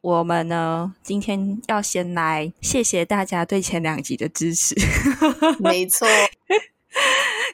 [0.00, 4.74] 我们呢，今天要先来谢谢大家对前两集的支持。
[5.58, 6.06] 没错，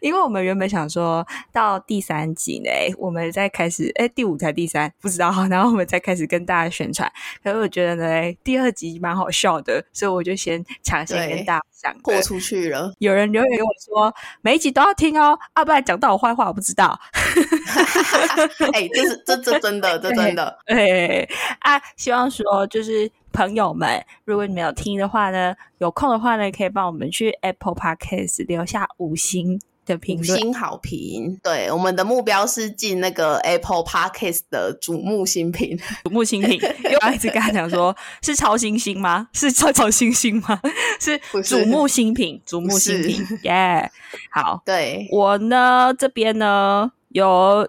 [0.04, 7.11] 因为我们原本想说到第三集呢，我们再开始，哎，第五才第三，不知道， 然后我们再开始跟大家宣传。
[7.42, 12.93] 可是我觉得呢，第二集蛮好笑的，所以我就先抢先跟大家讲，豁出去了。
[12.98, 17.00] 有人留言跟我说，每一集都要听哦，啊，不然讲到我坏话，我不知道。
[18.75, 21.27] 哎，这是这这真的，这真的，哎
[21.61, 31.38] 啊，希望说就是朋友们，如果你们有听的话呢，有空的话呢，可以帮我们去 Apple Podcast 留下五星的评论，五星好评。
[31.43, 36.61] 对，我们的目标是进那个 Apple Podcast 的瞩目新品， 瞩目新品。
[36.84, 39.28] 因为我一直跟他讲说， 是超新星吗？
[39.33, 40.61] 是超超新星吗？
[41.01, 43.25] 是瞩目新品，瞩目新品。
[43.42, 43.91] 耶，
[44.30, 46.92] 好，对我呢这边呢。
[47.14, 47.69] 有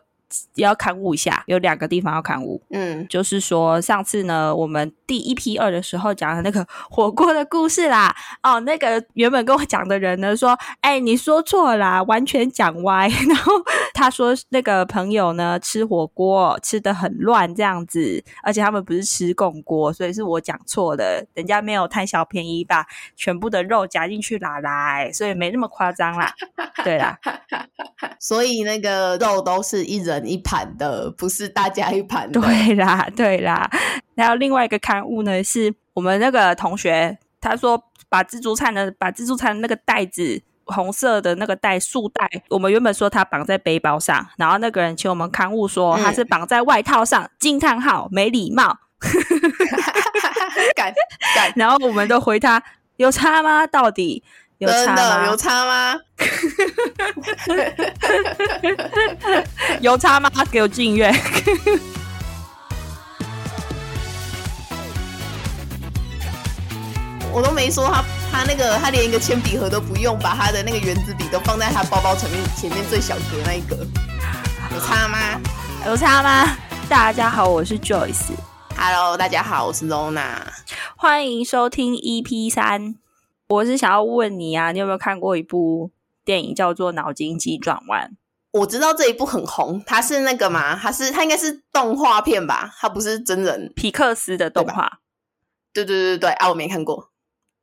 [0.55, 2.61] 要刊物一下，有两个地方要刊物。
[2.71, 8.15] 嗯，就是说上次呢，我们第一批二的时候讲的那个火锅的故事啦。
[8.43, 13.07] 哦，那个原本跟我讲的人呢说：“哎，你说错啦，完全讲歪。
[13.27, 13.53] ”然后
[13.93, 26.33] 他说那个朋友呢吃火锅吃的很乱这样子，而且他们不是吃共锅，所以是我讲错的，人家没有贪小便宜把全部的肉夹进去拿来，所以没那么夸张啦。
[26.83, 27.17] 对啦。
[28.19, 32.31] 所以那个肉都是一人一盘的，不是大家一盘。
[32.31, 33.69] 对啦，对啦。
[34.13, 48.77] 然后另外一个刊物呢，是我们那个同学，他说把自助餐的把自助餐那个袋子红色的那个袋束带，我们原本说他绑在背包上，然后那个人请我们刊物说他是绑在外套上，惊叹号，没礼貌。
[50.75, 50.93] 敢
[51.35, 52.63] 敢， 然后我们都回他
[52.97, 53.67] 有差吗？
[53.67, 54.23] 到底？
[54.57, 55.25] 有差吗？
[55.27, 55.99] 有差吗？
[59.81, 60.31] 有差吗？
[60.49, 61.13] 给我进院。
[67.33, 73.75] 我都没说他，他那个他连一个铅笔盒都不用，把他的那个圆珠笔都放在他包包前面前面最小格那一格。
[74.73, 75.17] 有差吗？
[75.85, 76.55] 有差吗？
[76.87, 78.31] 大家好，我是 Joyce。
[78.77, 80.37] Hello，大家好，我是 Lona。
[80.95, 82.95] 欢迎收听 EP 三。
[83.47, 85.91] 我是想要问你啊，你有没有看过一部
[86.23, 88.09] 电影叫做《脑筋急转弯》？
[88.59, 92.73] 我知道这一部很红，它是那个嘛，它是它应该是动画片吧？
[92.79, 94.99] 它不是真人，皮克斯的动画。
[95.73, 97.11] 对对对对啊，我没看过。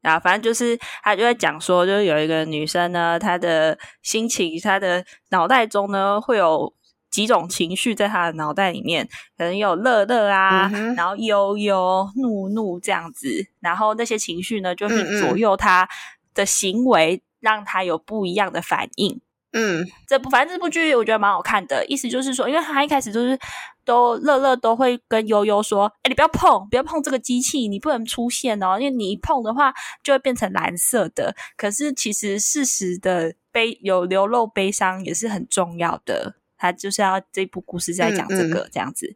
[0.03, 6.73] 啊，反正就是他就在讲说，就是有一个女生呢，她的心情，她的脑袋中呢会有。
[7.13, 9.09] 几种情绪在他的脑袋里面，
[9.39, 13.29] 可能有乐乐啊，然后悠悠、怒怒这样子，
[13.61, 15.89] 然后那些情绪呢，就是左右他
[16.35, 19.21] 的行为，让他有不一样的反应。
[19.55, 23.39] 嗯，这部反正这部剧我觉得蛮好看的，意思就是说，因为他一开始就是
[23.85, 36.37] 都乐乐都会跟悠悠说：“哎，你不要碰，不要碰这个机器，你不能出现哦，因为你一碰的话就会变成蓝色的。”可是其实事实的悲有流露悲伤也是很重要的。
[36.63, 39.13] 他就是要这部故事在讲这个这样子，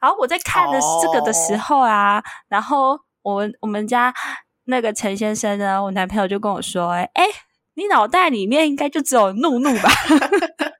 [0.00, 4.14] 然后我在看的这个的时候啊，然后我我们家
[4.64, 7.26] 那个陈先生呢，我男朋友就跟我说：“哎，
[7.74, 9.90] 你脑袋里面应该就只有怒怒吧？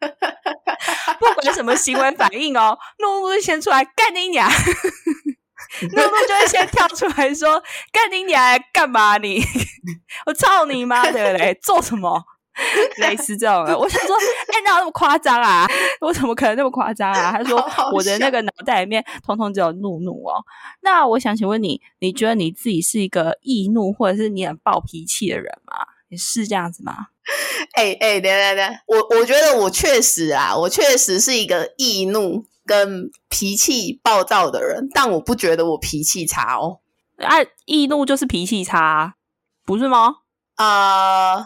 [1.20, 9.42] 不管什么行为反应哦，怒怒就先出来干你娘，怒怒就会先跳出来说干你娘干嘛你？
[10.24, 12.24] 我操你妈的嘞，做什么？”
[12.98, 15.66] 类似这种，我想说，哎，哪有那么夸张啊？
[16.00, 17.32] 我怎么可能那么夸张啊？
[17.36, 20.44] 他说我的那个脑袋里面通通只有怒怒哦。
[20.82, 25.74] 那我想请问你，你觉得你自己是一个易怒或者是你很暴脾气的人吗？
[26.10, 27.08] 你是这样子吗？
[27.74, 36.80] 哎哎，等等等，我我觉得我确实啊，我确实是一个易怒跟脾气暴躁的人，但我不觉得我脾气差哦。
[37.18, 37.36] 啊，
[37.66, 39.16] 易怒就是脾气差，
[39.66, 40.16] 不是吗？
[40.56, 41.44] 啊。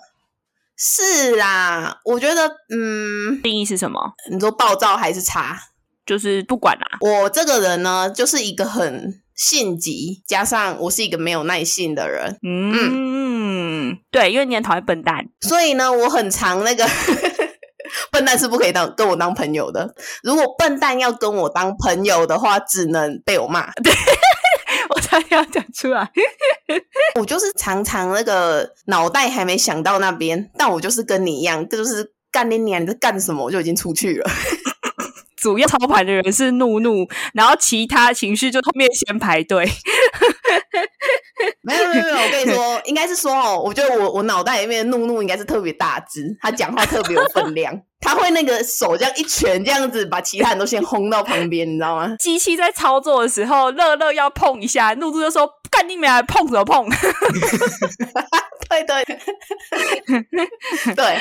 [0.85, 4.01] 是啦，我觉得，嗯，定义是什么？
[4.33, 5.57] 你说暴躁还是差？
[6.05, 6.99] 就是不管啦。
[7.01, 12.37] 我这个人呢，就是一个很性急，加上我是一个没有耐性的人。
[12.43, 16.85] 嗯，对，因为你很讨厌笨蛋，所以呢，我很常那个
[18.11, 19.95] 笨蛋是不可以当跟我当朋友的。
[20.25, 23.71] 如果笨蛋要跟我当朋友的话，只能被我骂。
[23.75, 23.93] 对。
[25.13, 26.11] 我才要讲出来，
[27.21, 34.31] 我就是常常那个脑袋还没想到那边，但我就是跟你一样，就是干你娘在干什么，我就已经出去了。
[35.37, 37.05] 主要操盘的人是怒怒，
[37.35, 39.69] 然后其他情绪就后面先排队。
[41.63, 52.15] 没有没有没有没有，我跟你说，应该是说哦，我觉得我我脑袋里面的怒怒应该是特别大只，他讲话特别有分量，他会那个手这样一拳这样子把其他人都先轰到旁边，你知道吗？
[52.19, 56.87] 机器在操作的时候，乐乐要碰一下，露露就说：“干你娘，碰什么碰
[58.69, 59.05] 对对
[60.95, 61.19] 对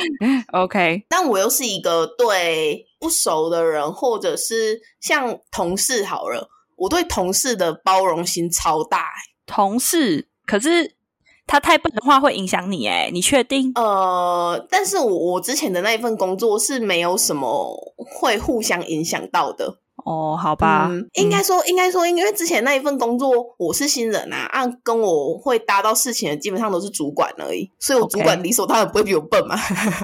[0.54, 10.95] ，？”OK，但我又是一个对不熟的人，或者是像同事好了，我对同事的包容心超大、欸同事，可是
[11.51, 13.74] 他太笨的话会影响你，哎，你确定？
[13.75, 19.80] 呃，但是我我之前的那一份工作是没有什么会互相影响到的。
[20.06, 29.57] 哦，好吧，嗯，应该说，应该说，因为之前那一份工作我是新人啊，按跟我会搭到事情的基本上都是主管而已，所以我主管理所当然不会比我笨嘛，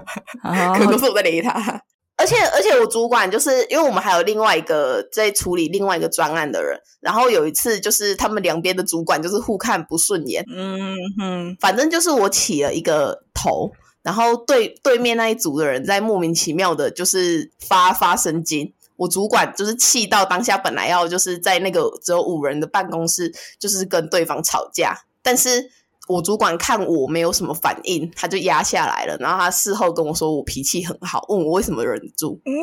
[0.44, 1.82] 哦可能都是我在雷他。
[2.18, 13.72] 而且而且我主管就是因为我们还有另外一个在处理另外一个专案的人，然后有一次就是他们两边的主管就是互看不顺眼，嗯哼，反正就是我起了一个头，
[14.02, 18.74] 然后对对面那一组的人在莫名其妙的，就是发发神经。
[18.96, 25.69] 我主管就是气到当下，本来要就是在那个只有五人的办公室，就是跟对方吵架，但是
[26.07, 29.18] 我主管看我没有什么反应，他就压下来了。
[29.18, 32.39] 然后他事后跟我说我脾气很好，问我为什么忍住。
[32.45, 32.54] 嗯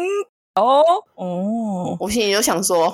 [0.54, 0.82] 哦
[1.16, 2.86] 哦，我心里就想说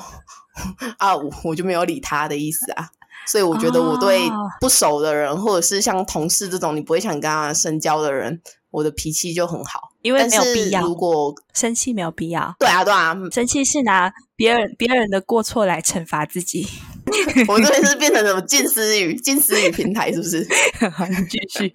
[0.99, 2.89] 啊，我我就没有理他的意思啊。
[3.27, 9.91] 所以我觉得我对啊不熟的人，或者是像同事这种你不会想跟他深交的人，我的脾气就很好。
[10.01, 12.55] 因为没有必要如果生气，没有必要。
[12.59, 16.67] 对啊对啊，生气是拿别人别人的过错来惩罚自己。
[17.49, 20.45] 我这边是变成什么近思语近思语平台是不是？
[21.29, 21.71] 继续，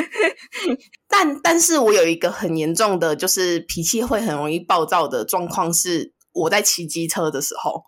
[1.08, 7.84] 但但是我有一个很严重的，就是脾气会很容易暴躁的状况，是我在骑机车的时候，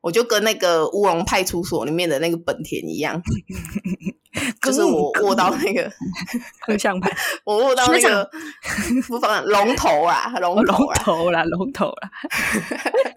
[0.00, 3.22] 我就跟那个乌龙派出所里面的那个本田一样，
[4.60, 5.90] 就是 我握到那个
[6.66, 7.10] 方向盘，
[7.44, 8.30] 我握到那学个
[9.06, 12.10] 不放龙头啊，龙头龙啊，头啦，龙头啦，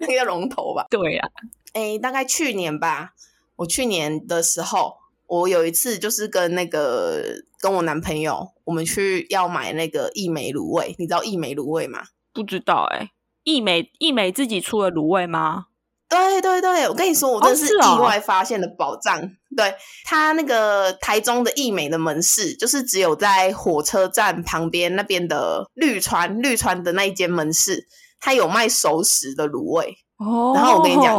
[0.01, 0.85] 那个龙头吧。
[0.89, 1.27] 对呀、
[1.73, 3.13] 诶，大概去年吧，
[3.57, 7.23] 我去年的时候，我有一次就是跟那个
[7.59, 12.03] 跟我男朋友，我们去要买那个一美卤味，你知道一美卤味吗？
[12.33, 13.09] 不知道哎、
[13.43, 15.65] 一美一美自己出的卤味吗？
[16.09, 19.21] 对对对，我跟你说，我真的是意外发现的宝藏。
[19.55, 19.73] 对
[20.05, 27.87] 他那个台中的艺美的门市，就是只有在火车站旁边那边的绿川绿川的那一间门市，
[28.19, 31.17] 它有卖熟食的卤味，哦然后我跟你讲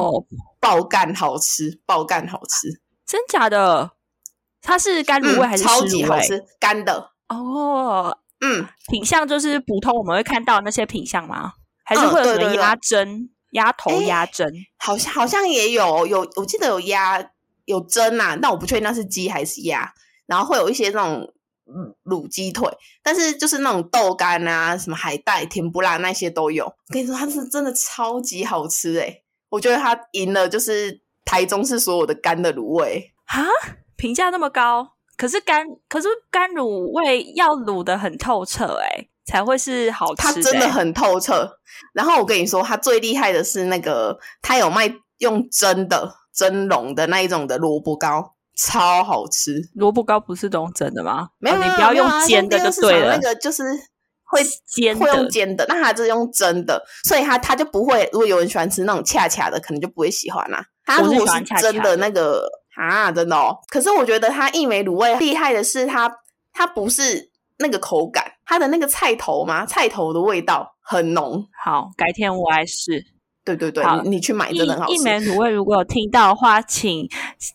[0.60, 3.90] 爆干好吃，爆干好吃，真假的？
[4.62, 6.16] 它是干卤味还是湿嗯超级卤味？
[6.16, 7.10] 好吃，干的。
[7.28, 11.54] 哦，嗯，品相就是普通我们会看到那些品相吗？
[11.84, 14.50] 还是嗯会有什么鸭胗、鸭头、诶鸭胗？
[14.78, 17.30] 好像好像也有有，我记得有鸭
[17.64, 19.92] 有蒸呐、但我不确定那是鸡还是鸭。
[20.26, 21.32] 然后会有一些那种
[21.66, 22.68] 嗯卤鸡腿，
[23.02, 26.66] 但是就是那种豆干啊、什么海带、甜不辣那些都有。
[26.66, 33.12] 我跟你说，它是真的超级好吃诶、我觉得它赢了，就是台中市所有的干的卤味。
[33.24, 33.46] 啊，
[33.96, 41.48] 评价那么高，可是干可是干卤味要卤的很透彻、哎，才会是好吃它、真的很透彻。
[41.92, 49.60] 然后我跟你说，它最厉害的是那个，它有卖用蒸的蒸笼的那一种的萝卜糕，超好吃。
[49.74, 51.28] 萝卜糕不是都用蒸的吗？
[51.38, 53.00] 没有，你不要用煎的就对了。
[53.00, 53.62] 电视上那个就是
[54.24, 58.08] 会煎会用煎的，那它就是用蒸的，所以它它就不会。
[58.12, 63.56] 如果有人喜欢吃那种恰恰的，可能就不会喜欢啦、它如果是喜欢恰恰蒸的那个啊，真的哦。
[63.68, 66.10] 可是我觉得它一枚卤味厉害的是它，
[66.52, 71.46] 它不是那个口感，它的那个菜头吗，菜头的味道很浓。
[71.62, 73.04] 好，改天我来试。
[73.44, 74.94] 对对对，你你去买一真的很好吃。
[74.94, 77.06] 一枚卤味如果有听到的话，请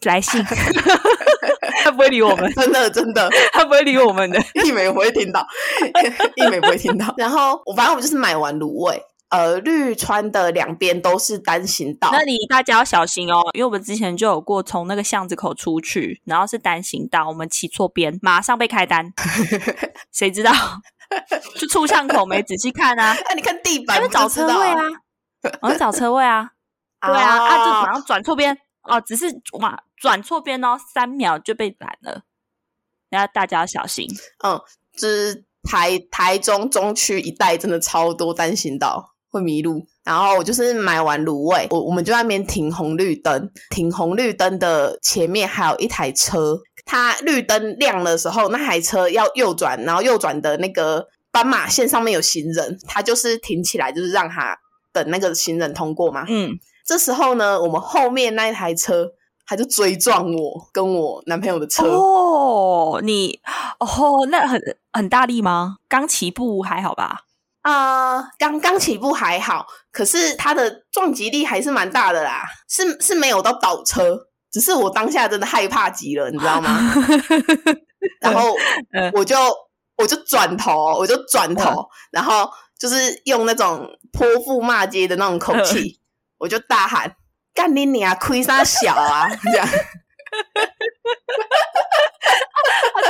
[0.03, 0.43] 来信。
[1.83, 4.39] 他不会理我们，真的真的，他不会理我们的。
[4.63, 5.45] 一美不会听到，
[6.37, 7.13] 一美不会听到。
[7.17, 9.01] 然后我反正我就是买完卤味，
[9.33, 19.11] 呃，绿川的两边都是单行道，那你大家要小心哦，因为我们之前就有过从那个巷子口出去，然后是单行道，我们骑错边，马上被开单。
[20.13, 20.51] 谁知道？
[21.55, 24.83] 就出巷口没仔细看啊， 哎、你看地板因为找车位啊，
[25.61, 26.51] 我们找车位啊，
[27.01, 29.25] 对啊，啊就马啊，上转错边哦，只是
[29.59, 32.21] 哇转错边哦，三秒就被拦了，
[33.09, 34.07] 然后大家要小心。
[34.43, 34.61] 嗯，
[34.95, 39.85] 就是台台中中区一带真的超多单行道，会迷路。
[40.05, 54.57] 然后我就是买完卤味，我我们就在那边停红绿灯，停红绿灯的前面还有一台车，它绿灯亮的时候，那台车要右转，然后右转的那个斑马线上面有行人，它就是停起来，就是让他
[54.91, 56.25] 等那个行人通过嘛。
[56.27, 56.51] 嗯，
[56.85, 59.09] 这时候呢，我们后面那一台车
[59.47, 61.87] 他就追撞我跟我男朋友的车。
[61.87, 63.39] 哦，你
[63.79, 64.61] 哦，那很
[64.91, 65.77] 很大力吗？
[65.87, 67.21] 刚起步还好吧？
[67.63, 76.77] 啊，刚刚起步还好，可是它的撞击力还是蛮大的啦，是是没有到倒车，只是我当下真的害怕极了，你知道吗？
[78.19, 78.53] 然后
[79.13, 79.37] 我就
[79.95, 86.01] 我就转头，我就转头，然后就是用那种泼妇骂街的那种口气，
[86.39, 87.15] 我就大喊
[87.55, 89.65] ：“干你娘，亏啥小啊！” 这样，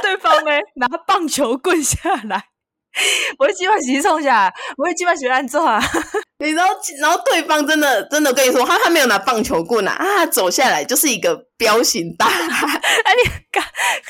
[0.03, 2.52] 对方呢拿棒球棍下来。
[3.39, 5.81] 我会基本洗冲下，我会基本洗烂做啊！
[6.39, 6.65] 你知道，
[6.99, 12.69] 然后对方真的真的跟你说，他他没有拿棒球棍啊，啊，走下来就是一个彪形大汉。
[13.05, 13.63] 哎，你看，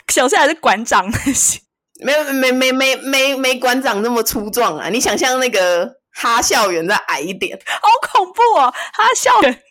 [0.09, 1.59] 小下来是馆长那些，
[2.03, 4.89] 没有没没没没没馆长那么粗壮啊！
[4.89, 8.73] 你想象那个哈校园再矮一点，好恐怖哦！
[8.93, 9.61] 哈校园，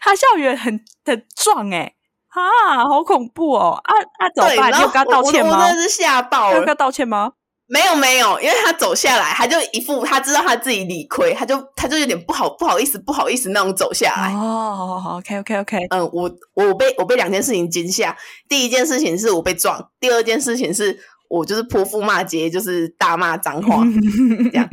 [0.00, 1.92] 哈校园很很壮哎，
[2.30, 3.80] 啊，好恐怖哦！
[3.84, 4.68] 啊啊，怎么办？
[4.68, 5.58] 你跟他道歉吗？
[5.58, 7.32] 我真的是吓到了，要跟他道歉吗？
[7.72, 14.32] 没有没有，因为他走下来，他就一副他知道他自己理亏，他就他就有点不好不好意思不好意思那种走下来。
[14.34, 18.16] 哦，OK OK OK，嗯，我我被我被两件事情惊吓，
[18.48, 20.98] 第一件事情是我被撞，第二件事情是
[21.28, 23.84] 我就是泼妇骂街，就是大骂脏话
[24.52, 24.68] 这样，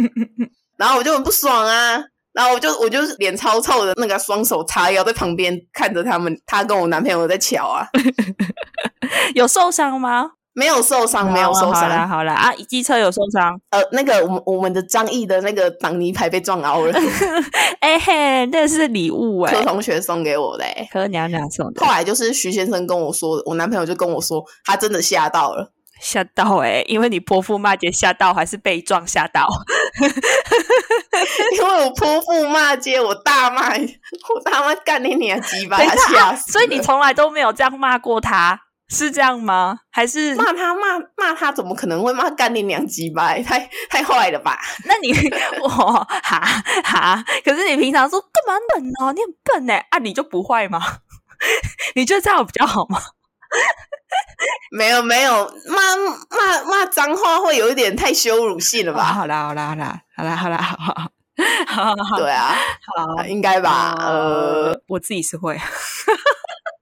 [0.75, 7.87] 然后我就很不爽啊，然后我就我就脸超臭的那个双手叉腰在旁边看着他们，他跟我男朋友在瞧啊，
[9.35, 10.31] 有受伤吗？
[10.57, 11.83] 没有受伤，没有受伤。
[11.83, 12.51] 好啦，好啦啊！
[12.67, 13.55] 机车有受伤。
[13.69, 16.93] 呃，那个我们我们的张毅的那个挡泥牌被撞凹了。
[17.79, 21.85] 哎嘿，那是礼物哎，柯同学送给我的，柯娘娘送的。
[21.85, 25.71] 后来就是徐先生跟我说，我男朋友就跟我说，他真的吓到了，
[26.01, 29.47] 吓到哎，因为你泼妇骂街吓到，还是被撞吓到？
[31.53, 36.51] 因为我泼妇骂街，我大骂，我大骂干你娘鸡巴，吓死！
[36.51, 38.59] 所以你从来都没有这样骂过他。
[38.89, 39.79] 是这样吗？
[39.91, 41.51] 还是骂他骂骂他？
[41.51, 43.33] 怎么可能会骂干你娘鸡巴？
[43.43, 44.59] 太太坏了吧？
[44.85, 45.11] 那你
[45.61, 46.05] 我哈
[46.83, 47.23] 哈？
[47.43, 49.13] 可是你平常说干嘛笨哦？
[49.13, 49.73] 你很笨呢？
[49.89, 50.81] 啊，你就不坏吗？
[51.95, 52.99] 你觉得这样比较好吗？
[54.71, 55.95] 没有没有，骂
[56.37, 59.03] 骂骂脏话会有一点太羞辱性了吧？
[59.03, 60.75] 好啦好啦好啦好啦好啦好
[61.67, 62.55] 好好，对啊，
[62.95, 63.93] 好应该吧？
[63.99, 65.59] 呃，我自己是会。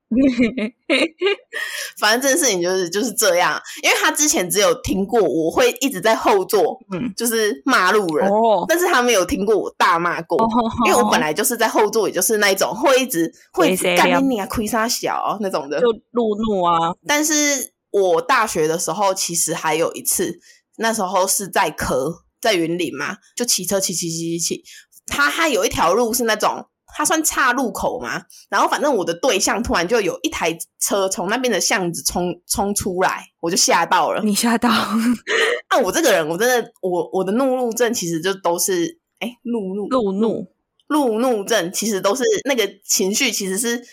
[2.00, 8.30] 反正这件事情就是就是这样，因为他之前只有听过我会一直在后座，嗯，就是骂路人，
[8.68, 10.38] 但是他没有听过我大骂过，
[10.86, 16.94] 因为我本来就是在后座，也就是那一种会一直会干你啊，亏杀小那种的，就路怒啊。
[17.08, 20.40] 但是我大学的时候，其实还有一次，
[20.78, 24.64] 那时候是在科，在云林嘛，就骑车骑骑骑骑骑，
[25.08, 26.68] 他他有一条路是那种。
[26.98, 34.22] 它算岔路口嘛，然后反正我的对象突然就有一台车从那边的巷子冲冲出来，我就吓到了。
[34.24, 34.70] 你吓到？
[35.68, 40.48] 啊，我这个人，我真的，我我的怒怒症其实就都是，哎，怒怒怒怒
[40.88, 43.84] 怒怒症，其实都是那个情绪其实是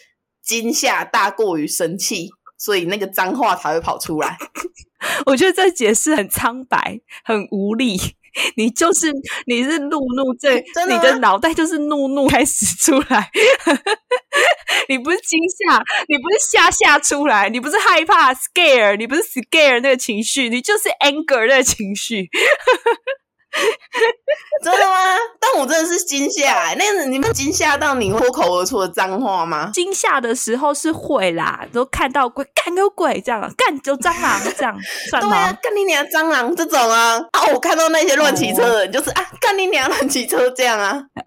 [0.40, 4.38] 惊吓大过于生气，所以那个脏话才会跑出来。
[5.26, 7.98] 我觉得这解释很苍白，很无力。
[8.56, 9.12] 你就是
[9.46, 10.54] 你是怒怒症，
[10.88, 13.30] 你的脑袋就是怒怒开始出来。
[14.88, 22.28] 你不是惊吓，你不是吓吓出来，你不是害怕 scare，你不是 scare 那个情绪，你就是 anger 那个情绪。
[24.64, 24.94] 真的吗？
[25.40, 29.70] 但我真的是惊吓，那你们惊吓到你脱口而出的脏话吗？
[29.74, 34.76] 惊吓的时候是会啦，都看到鬼，干有鬼这样，干就蟑螂这样，
[35.10, 35.52] 算吗？
[35.62, 37.16] 干你娘蟑螂这种啊！
[37.32, 41.02] 啊，我看到那些乱骑车的人，就是啊，干你娘乱骑车这样啊！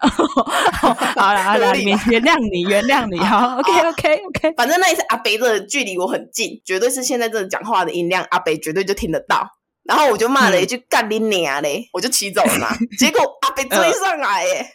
[0.80, 4.54] 好了 好了，原原谅你，原谅你，好，OK OK OK。
[4.56, 9.46] 反正那一次阿北的距离我很近，绝对是现在这讲话的音量，阿北绝对就听得到。
[9.88, 12.68] 然后我就骂了一句“干你娘嘞”，我就骑走了嘛。
[12.98, 14.72] 结果阿北追上来，耶！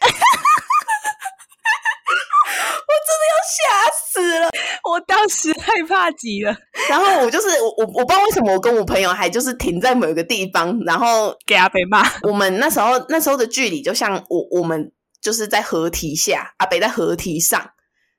[2.84, 3.60] 我真的要吓
[4.06, 4.50] 死了，
[4.90, 6.54] 我当时害怕极了。
[6.88, 12.02] 然后我就是我我我不知道为什么我跟我朋友还就是停在某一个地方，然后给阿北骂。
[12.22, 17.70] 我们那时候那时候的距离就像我我们就是在河堤下，阿北在河堤上，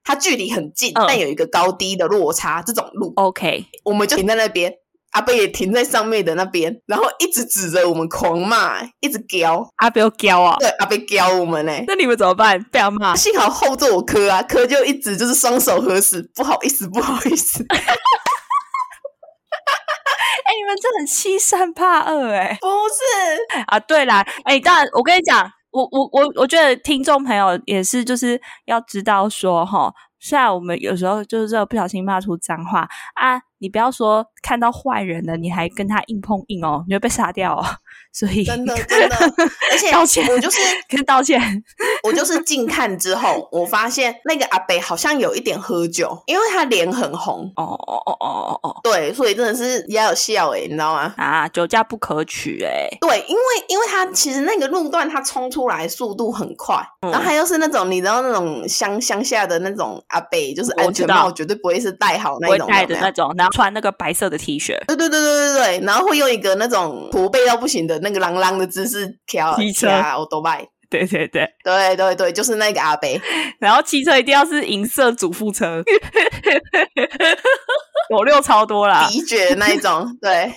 [0.04, 2.64] 它距离很近，但有一个高低的落差。
[2.66, 4.74] 这种路，OK，我们就停在那边。
[5.14, 10.58] 阿贝也停在上面的那边，然后一直指着我们狂骂，一直叫阿贝叫啊！
[10.60, 11.72] 对，阿贝叫我们呢。
[11.88, 12.62] 那你们怎么办？
[12.72, 13.16] 被他骂？
[13.16, 17.64] 幸好后座我磕啊，磕就一直就是双手合十，不好意思，不好意思。
[20.46, 22.58] 哎，你们真的欺善怕恶哎！
[22.60, 29.94] 不是啊，对啦，哎，当然我跟你讲，我我我我觉得听众朋友也是，就是要知道说哈。
[30.26, 37.64] 虽然我们有时候就是不小心骂出脏话啊，你不要说看到坏人了，你还跟他硬碰硬哦，你会被杀掉哦。
[38.12, 39.16] 所以真的真的，
[39.72, 41.42] 而且道歉，我就是跟道歉。
[42.04, 47.52] 我就是近看之后，我发现那个阿北好像有一点喝酒，因为他脸很红。
[47.56, 51.12] 哦哦哦哦哦哦，对，所以真的是也有笑哎，你知道吗？
[51.18, 52.88] 啊，酒驾不可取哎。
[53.02, 64.76] 对，因为因为他其实那个路段他冲出来速度很快，然后他又是那种你知道那种乡乡下的那种阿北，就是安全帽绝对不会是戴好那种戴的那种，然后穿那个白色的 T 恤。
[64.88, 68.00] 对对对对对对，然后会用一个那种驼背到不行的。
[68.00, 70.66] 那个啷啷的姿势，跳车，我都卖。
[70.90, 73.22] 对对对对对对，就是那个阿贝。
[73.60, 75.84] 然后汽车一定要是银色主副车，
[78.10, 80.52] 狗六超多啦，鼻绝那一种，对。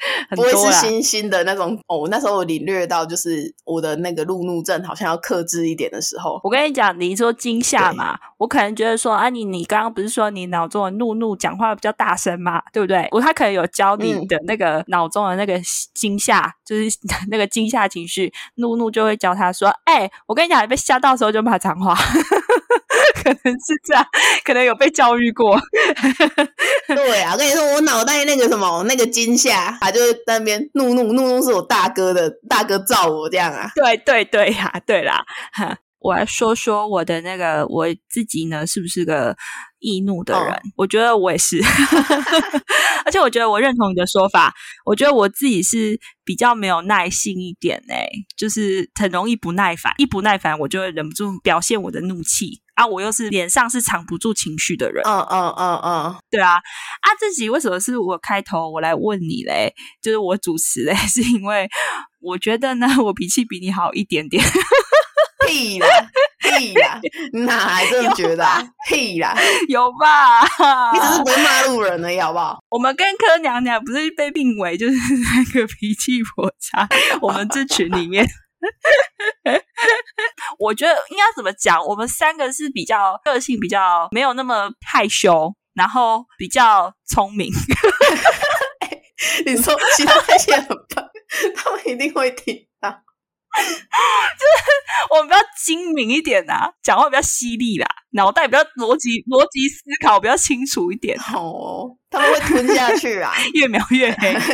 [0.34, 2.08] 不会是新兴的那种哦。
[2.10, 6.40] 那时候我领略到，就是我的那个路怒症好像要克制一点的时候。
[6.42, 13.08] 我跟你讲，你说惊吓嘛，我可能觉得说啊，你你刚刚不是说你脑中的怒怒讲话比较大声嘛，对不对？
[13.10, 15.60] 我他可能有教你的那个脑中的那个
[15.94, 16.96] 惊吓，就是
[17.28, 21.94] 那个惊吓情绪，怒怒就会教他说，哎，我跟你讲，被吓到的时候就骂脏话。
[23.14, 24.06] 可能是这样，
[24.44, 25.60] 可能有被教育过。
[26.86, 33.70] 对啊， 我跟你说，我脑袋那个什么那个惊吓，他就在那边怒怒怒怒，是我大哥的大哥照我这样啊。
[33.74, 39.36] 对对对呀，对啦，哈，我来说说我的那个我自己呢，是不是个
[39.80, 40.60] 易怒的人？
[40.76, 41.58] 我觉得我也是，
[43.04, 44.54] 而且我觉得我认同你的说法。
[44.84, 52.60] 我觉得我自己是比较没有耐性一点哎，就是很容易不耐烦，一不耐烦我就会忍不住表现我的怒气。
[52.74, 55.02] 啊，我又是脸上是藏不住情绪的人。
[55.04, 56.54] 嗯嗯嗯嗯，对啊。
[56.54, 59.74] 啊，自己为什么是我开头我来问你嘞？
[60.02, 61.68] 就是我主持嘞， 是因为
[62.20, 64.42] 我觉得呢，我脾气比你好一点点。
[65.50, 65.88] 屁啦，
[66.38, 67.00] 屁啦，
[67.32, 68.44] 哪还这么觉得？
[68.44, 69.36] 啊屁啦，
[69.68, 70.42] 有吧？
[70.92, 72.58] 你只是不会骂路人而已，好不好？
[72.70, 76.88] 我们跟柯娘娘不是被命为就是那个脾气婆差，
[77.20, 78.24] 我们这群里面。
[80.58, 81.84] 我觉得应该怎么讲？
[81.84, 87.50] 我们三个是比较个性比较没有那么害羞，然后比较聪明。
[89.44, 91.04] 你说其他那些很棒，
[91.56, 93.02] 他们一定会听到。
[93.58, 101.18] 就是我们比较精明一点啊，讲话比较犀利啦，脑袋比较逻辑逻辑思考比较清楚一点。
[101.34, 104.34] 哦，他们会吞下去啊， 越描越黑。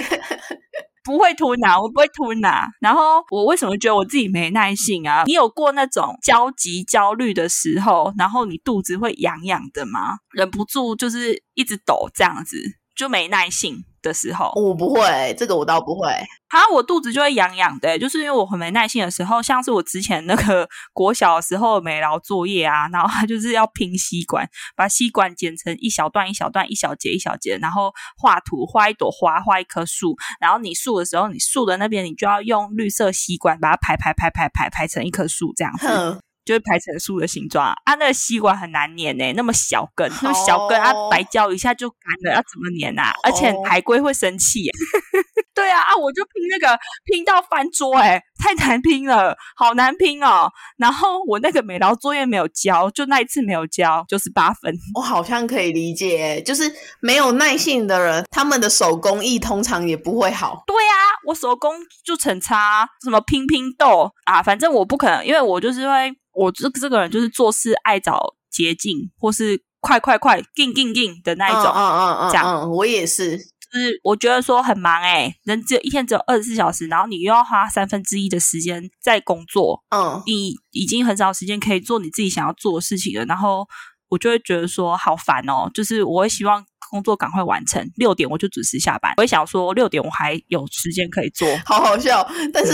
[1.05, 2.67] 不会吞呐，我不会吞呐。
[2.81, 5.23] 然后我为什么觉得我自己没耐性啊？
[5.27, 10.17] 你有过那种焦急、焦虑的时候，然后你肚子会痒痒的吗？
[10.33, 12.61] 忍不住就是一直抖这样子，
[12.97, 13.85] 就没耐性。
[14.07, 16.09] 的时候，我不会，这个我倒不会。
[16.49, 36.21] 好，我肚子就会痒痒的，就是因为我很没耐心的时候，像是我之前那个 国小的时候没劳作业啊，然后他就是要拼吸管，把吸管剪成一小段一小段、一小节一小节，然后画图，画一朵花，画一棵树，然后你树的时候，你树的那边你就要用绿色吸管把它排排排排排排成一棵树这样子。
[36.47, 37.95] 就是排成树的形状啊！
[37.99, 43.13] 那个吸管很难粘呢，那么小根，那么小根啊，白胶一下就干了，要怎么粘啊？
[43.25, 44.71] 而且海龟会生气。
[45.53, 45.97] 对啊啊！
[45.97, 50.49] 我就拼那个拼到翻桌，哎，太难拼了，好难拼哦。
[50.77, 54.73] 然后我那个美劳作业没有交，就那一次没有交，就是八分。
[54.95, 60.63] 我好像可以理解，就是没有耐性的人，他们的手工艺通常也不会好。
[60.67, 60.95] 对啊，
[61.27, 66.15] 我手工就很差，什么拼拼豆啊，反正我不可能，因为我就是会。
[66.37, 71.65] 我这这个人就是做事爱找捷径，或是快快快、进进进的那一种。
[71.65, 73.39] 嗯嗯嗯，这样我也是。
[73.39, 79.83] 就是我觉得说很忙哎，人只有一天只有二十四小时，然后你又要花三分之一的时间在工作。
[79.91, 83.25] 嗯，你已经很少时间可以做你自己想要做的事情了。
[83.25, 83.67] 然后
[84.09, 89.13] 我就会觉得说好烦哦，就是我会希望工作赶快完成，六点我就准时下班。
[89.17, 92.27] 我会想说六点我还有时间可以做，好好笑。
[92.53, 92.73] 但是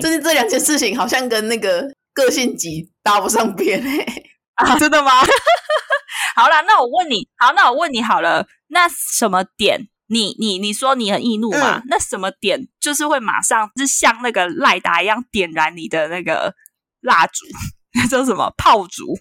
[0.00, 1.92] 就是这两件事情好像跟那个。
[2.16, 4.06] 个性急搭不上边哎
[4.54, 5.10] 啊，真的吗？
[6.34, 9.88] 好啦，那我问你，好，那我问你好了，那什么点？
[10.08, 11.82] 你你你说你很易怒嘛？
[11.88, 16.54] 那什么点就是会马上是像那个赖达一样点燃你的那个
[17.00, 17.44] 蜡烛，
[18.08, 19.18] 叫什么炮竹？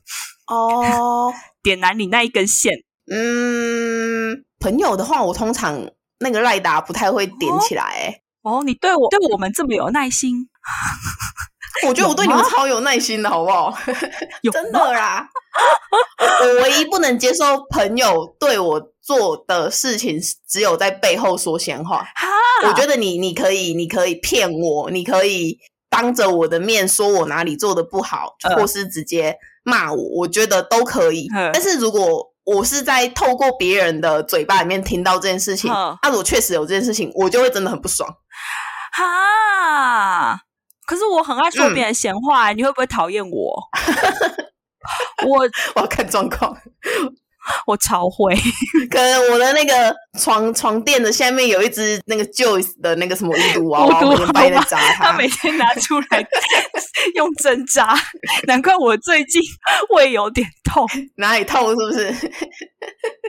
[0.47, 2.73] 哦， 点燃你那一根线。
[3.11, 8.21] 嗯，朋友的话，我通常那个赖达不太会点起来。
[8.43, 10.47] 哦，你对我对我们这么有耐心。
[11.87, 13.75] 我觉得我对你们超有耐心的，好不好？
[14.51, 15.27] 真的啦！
[16.41, 22.05] 我唯一不能接受朋友对我做的事情，只有在背后说闲话。
[22.67, 25.57] 我觉得你你可以，你可以骗我，你可以
[25.89, 31.27] 当着我的面说我哪里做的不好，或是直接骂我，我觉得都可以。
[31.35, 38.07] 嗯但是如果我是在透过别人的嘴巴里面听到这件事情，嗯那、如果确实有这件事情，我就会真的很不爽。
[38.93, 40.39] 哈，
[40.85, 43.63] 可是我很爱说别人闲话、你会不会讨厌我？
[45.25, 45.39] 我
[45.75, 46.55] 我要看状况，
[47.65, 48.35] 我超会，
[48.91, 54.01] 可能我的那个床床垫的下面有一只那个 Joyce 的那个什么巫毒娃娃，
[54.33, 56.23] 每天扎他每天拿出来
[57.15, 57.95] 用针扎，
[58.45, 59.41] 难怪我最近
[59.95, 62.07] 胃有点痛，哪里痛是不是？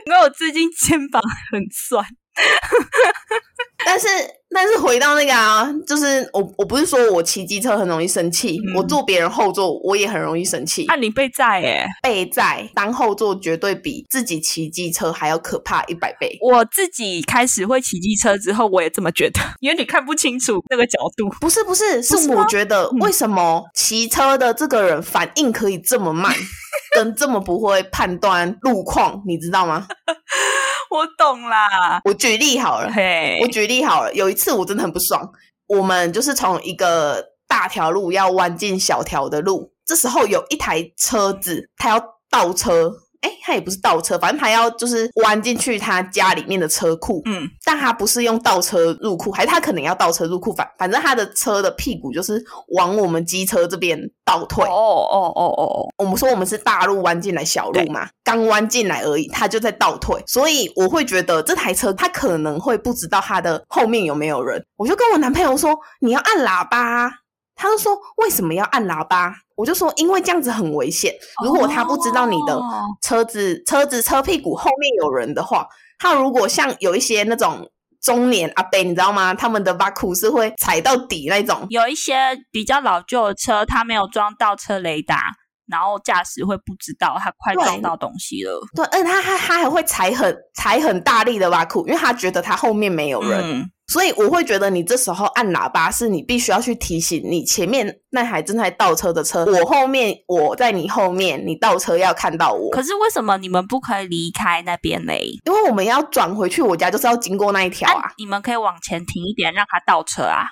[0.05, 2.05] 因为我最近肩膀很酸。
[3.85, 4.07] 但是
[4.49, 10.85] 但是回到那个啊，就是我我不是说我骑机车很容易生气，嗯我坐别人后座我也很容易生气。
[10.87, 11.85] 啊，你被载耶！
[12.03, 16.37] 被载当后座绝对比自己骑机车还要可怕一百倍。
[16.41, 21.29] 我自己开始会骑机车之后，我也这么觉得，因为你看不清楚那个角度。
[21.39, 26.33] 不是不是，是我觉得嗯为什么骑车的这个人反应可以这么慢，
[26.95, 29.87] 跟这么不会判断路况，你知道吗？
[30.91, 33.39] 我懂啦，我举例好了，嘿。
[33.41, 35.29] 我，举例好了，有一次我真的很不爽，
[35.67, 52.43] 我们就是从一个大条路要弯进小条的路，这时候有一台车子，它要倒车，哎，他也不是倒车，反正他要就是弯进去他家里面的车库，嗯，但他不是用倒车入库，还是他可能要倒车入库，反反正他的车的屁股就是
[52.75, 54.63] 往我们机车这边倒退。
[54.65, 67.11] 哦哦哦哦哦，我们说我们是大路弯进来小路嘛，刚弯进来而已，他就在倒退，所以我会觉得这台车他可能会不知道他的后面有没有人，我就跟我男朋友说你要按喇叭啊，
[67.57, 69.35] 他就说为什么要按喇叭？
[69.55, 75.67] 我就说因为这样子很危险，如果他不知道你的哦车子车子车屁股后面有人的话，
[75.97, 77.67] 他如果像有一些那种
[77.99, 79.33] 中年阿伯，你知道吗？
[79.33, 82.13] 他们的挖苦是会踩到底那种，有一些
[82.51, 85.19] 比较老旧的车，它没有装倒车雷达，
[85.65, 88.61] 然后驾驶会不知道他快对撞到东西了。
[88.75, 93.41] 对，而且他还他还会踩很踩很大力的挖苦，因为他觉得他后面没有人。
[93.43, 105.39] 嗯，所以我会觉得你这时候按喇叭是你必须要去提醒你前面那台正在倒车的车，我后面我在你后面，你倒车要看到我，可是为什么你们不可以离开那边嘞？
[105.45, 108.11] 因为我们要转回去我家就是要经过那一条啊啊，。
[108.17, 110.43] 你们可以往前停一点，让他倒车啊。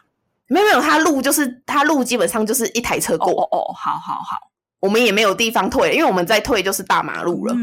[0.48, 4.38] 没有没有，他路就是他路基本上就是一台车哦过，哦哦，好好好，
[4.79, 7.53] 我们也没有地方退，因为我们再退就是大马路了。
[7.53, 7.59] 嗯，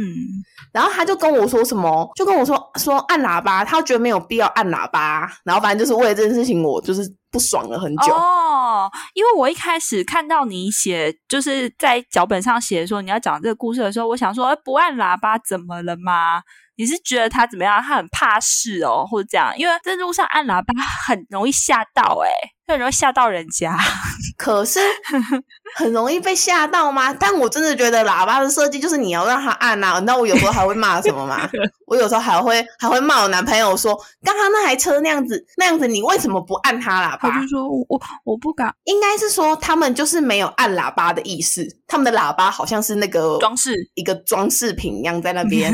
[0.73, 8.13] 然后他就跟我说什么，就跟我说说按喇叭，他觉得没有必要按喇叭，然后反正就是为了这件事情，我就是不爽了很久。
[8.13, 16.43] 哦，因为我一开始看到你写，就是在脚本上写说你要讲这个故事的时候，我想说，哎，不按喇叭怎么了吗？
[16.77, 17.83] 你是觉得他怎么样？
[17.83, 19.53] 他很怕事哦，或者这样？
[19.57, 20.75] 因为在路上按喇叭
[21.07, 22.31] 很容易吓到、欸，
[22.67, 23.77] 很容易吓到人家。
[24.39, 24.81] 可是
[25.77, 27.13] 很容易被吓到吗？
[27.13, 30.01] 但我真的觉得喇叭的设计就是你要让他按呐、啊。
[30.01, 31.49] 你知道我有时候还会骂什么吗？
[31.87, 37.49] 我有时候还会还会骂我男朋友说，刚刚那台车那样子那样子，你为什么不按他喇叭他就？
[37.49, 43.75] 说我我我不敢应该是说他们就是没有按喇叭的意思，他们的喇叭好像是那个装饰。
[43.95, 45.71] 一个装饰品一样在那边。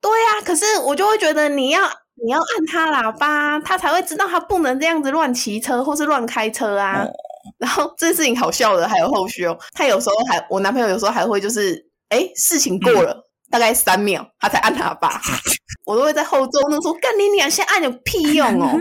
[0.00, 1.80] 对呀、可是我就会觉得你要
[2.22, 7.02] 你要按他喇叭，他才会知道他不能这样子乱骑车或是乱开车啊。
[7.04, 7.10] 哦
[7.58, 11.74] 然后这件事情好笑的还有后续哦，他有时候还我男朋友有时候还会就是，
[12.10, 15.20] 哎，事情过了、大概三秒，他才按喇叭，
[15.84, 18.78] 我都会在后座那说干你娘，现在按有屁用哦。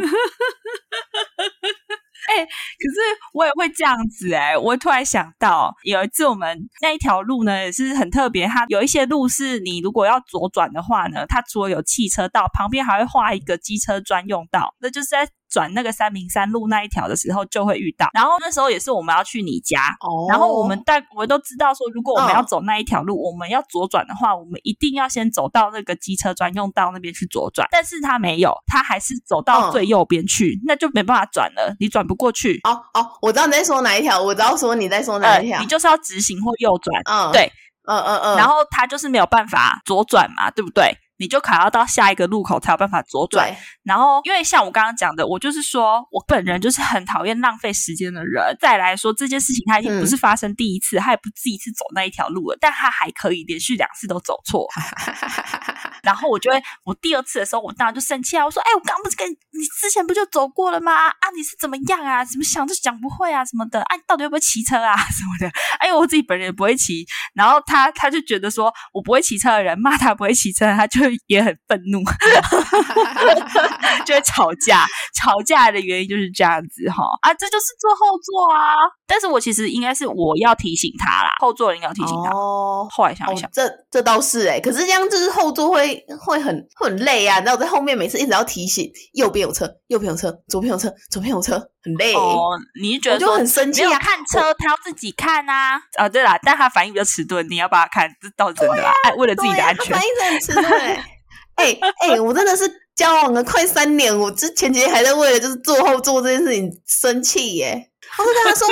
[2.29, 2.99] 哎可是
[3.33, 18.07] 我也会这样子哎、我突然想到有一次我们那一条路呢也是很特别，它有一些路是你如果要左转的话呢，它除了有汽车道，旁边还会画一个机车专用道，那就是在转那个三明山路那一条的时候就会遇到。
[18.13, 27.67] 然后那时候也是我们要去你家，哦然后我们大我们都知道说，如果我们嗯要走那一条路，我们要左转的话，我们一定要先走到那个机车专用道那边去左转。
[27.71, 32.59] 但是他没有，他还是走到嗯最右边去，那就没办法转了，你转不过去。
[32.63, 35.59] 哦哦，我知道你在说哪一条，我知道说你在说哪呃，一条。
[35.59, 37.51] 你就是要直行或右转，嗯，对，
[37.87, 40.95] 嗯嗯嗯，然后他就是没有办法左转嘛，对不对？
[41.19, 43.53] 你就可能要到下一个路口才有办法左转。
[43.83, 48.55] 然后，因为像我刚刚讲的，我就是说我本人就是很讨厌浪费时间的人。
[48.59, 54.67] 再来说这件事情，他已经不是发生第一次，他也不是第一次走那一条路了，但他还可以连续两次都走错。
[56.03, 58.45] 然后我就会，我第二次的时候，我当然就生气啊！
[58.45, 61.07] 我说：“哎，我刚刚不是跟你之前不就走过了吗？
[61.07, 62.23] 啊，你是怎么样啊？
[62.25, 63.81] 怎么想都想不会啊，什么的？
[63.81, 65.51] 啊，你到底会不会骑车啊， 什么的？
[65.79, 67.05] 哎呦，我自己本人也不会骑。
[67.33, 72.03] 然后他他就觉得说我不会骑车的人骂他不会骑车，他就也很愤怒，
[74.05, 74.85] 就会吵架。
[75.15, 78.73] 吵架的原因就是这样子哈啊，这就是坐后座啊。
[79.05, 82.31] 但是我其实应该是我要提醒他啦，后座人要提醒他。
[82.31, 85.88] 哦，后来想一想，这这倒是哎，可是这样就是后座会
[86.19, 87.39] 会很会很累啊。
[87.41, 92.13] 然后在后面每次一直要提醒，右边有车，右边有车，左边有车，左边有车，很累。
[92.15, 93.99] 哦，你觉得就很生气啊？
[93.99, 95.79] 看车他要自己看啊。
[95.97, 98.91] 啊，对啦，但他反应比较迟钝，你要帮他看，这倒真的啦。
[99.03, 100.63] 哎，为了自己的安全，反应很迟钝。
[101.55, 102.63] 哎哎，我真的是
[102.95, 107.88] 交往了快三年，我之前几天还在为了就是坐后座这件事情生气耶。
[108.17, 108.67] 我就跟他说：“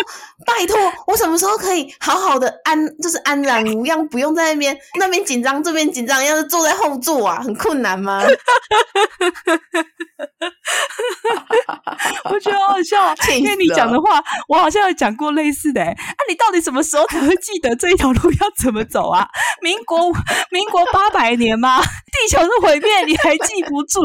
[0.46, 8.22] 拜托，我什么时候可以好好的安，就是安然无恙，不用在那边那边紧张，这边紧张，要是坐在后座啊，很困难吗？”
[12.26, 15.82] 我觉得好好笑，因为你讲的话，我好像有讲过类似的。
[15.82, 15.96] 哎，
[16.30, 19.28] 你到底什么时候才会记得这一条路要怎么走啊？
[19.62, 20.12] 民国
[20.52, 21.82] 民国八百年吗？
[21.82, 24.02] 地球是毁灭你还记不住？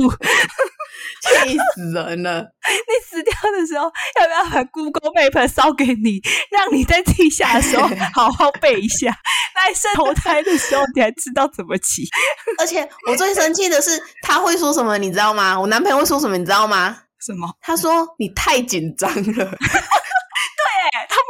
[1.23, 2.41] 气死人了！
[2.67, 3.85] 你死掉的时候，
[4.21, 9.17] 要不要把 Google Map 烧给你，让你在地下的时候 好好背一下？
[9.55, 12.09] 在生投胎的时候，你还知道怎么骑？
[12.59, 15.59] 而且我最生气的是，他会说什么，你知道吗？
[15.59, 16.97] 我男朋友会说什么，你知道吗？
[17.25, 17.49] 什么？
[17.61, 19.59] 他说你太紧张了。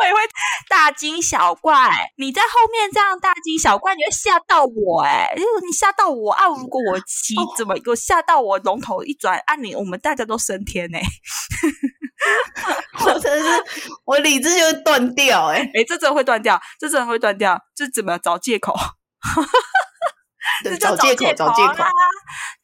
[0.05, 0.19] 也会
[0.69, 5.33] 大惊小怪，你在后面这样大惊小怪，你会吓到我哎！
[5.37, 11.03] 如果你吓到我啊，如果我骑怎么我吓到我龙头一转啊，你我们大家都升天哎！
[13.05, 13.65] 我真的是
[14.05, 18.75] 我理智就会断掉哎哎，这真的会断掉，这真的会断掉，这怎么找借口？
[20.81, 21.85] 找借口，找借口，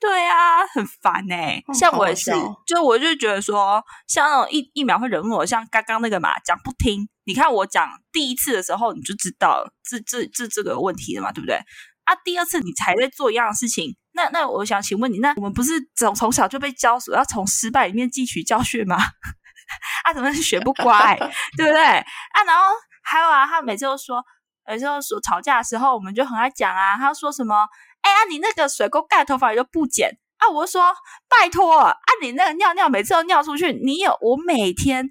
[0.01, 1.63] 对啊，很烦哎。
[1.73, 2.33] 像我也是，
[2.67, 7.09] 就我就觉得说，像那种疫疫苗会惹怒我，像刚刚那个嘛，讲不听。
[7.25, 11.57] 你看我讲第一次的时候，你就知道这这这这个问题了嘛，对不对？
[12.05, 18.97] 啊，第二次你才在做一样的事情，那那我想请问你，那我们不是从从小就被教说要从失败里面汲取教训吗？
[20.05, 21.17] 啊，怎么学不乖，
[21.57, 21.83] 对不对？
[21.85, 22.05] 啊，
[22.47, 22.65] 然后
[23.05, 24.25] 还有啊，他每次都说。
[24.71, 26.97] 有时候说吵架的时候，我们就很爱讲啊。
[26.97, 27.67] 他说什么？
[28.03, 30.19] 哎呀，你那个水沟盖头发就不剪。
[30.39, 30.49] 啊！
[30.49, 30.81] 我说
[31.29, 31.97] 拜托，啊！
[32.23, 35.05] 你那个尿尿每次都尿出去，你有我每天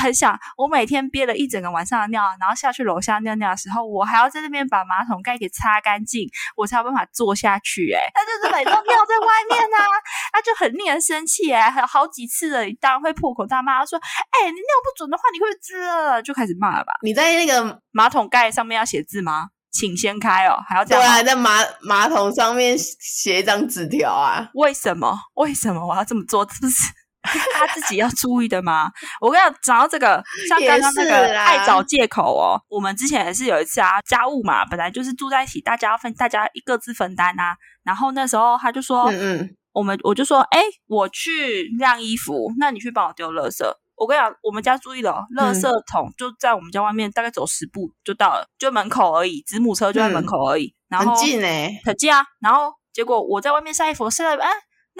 [0.00, 7.92] 很想，我每天憋了一整个晚上的尿，然后下去楼下尿尿的时候，我还要在那边把马桶盖给擦干净，我才有办法坐下去。
[7.92, 9.84] 哎，他就是每次尿在外面啊，
[10.32, 16.92] 他就很令人生气哎，还有好几次了，当然会破口大骂，说：“哎，你尿不准的话，你会滋，就开始骂了吧？
[17.02, 21.00] 你在那个马桶盖上面要写字吗？”请掀开哦，还要这样？
[21.00, 24.50] 对啊，在马马桶上面写一张纸条啊？
[24.54, 25.16] 为什么？
[25.34, 26.42] 为什么我要这么做？
[26.52, 26.90] 是不是
[27.54, 28.90] 他自己要注意的吗？
[29.20, 32.60] 我跟你讲讲到这个，像刚刚那个爱找借口哦。
[32.68, 37.56] 我们之前也是有一次啊，家务嘛，本来就是住在一起，大家要分，大家各自分担啊。
[37.84, 43.64] 然后那时候他就说，嗯嗯，我们我就说，哎，我去晾衣服，那你去帮我丢垃圾。
[43.96, 50.74] 我跟你讲，我们家注意了，垃圾桶就在我们家外面，大概走十步就到了，就门口而已，子母车就在门口而已。
[50.88, 52.24] 然后很近哎，很近啊。
[52.40, 54.50] 然后结果我在外面晒衣服，晒到哎，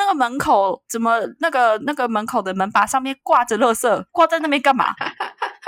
[0.00, 4.94] 那个门口怎么那个那个门口的门把上面挂着垃圾，挂在那边干嘛？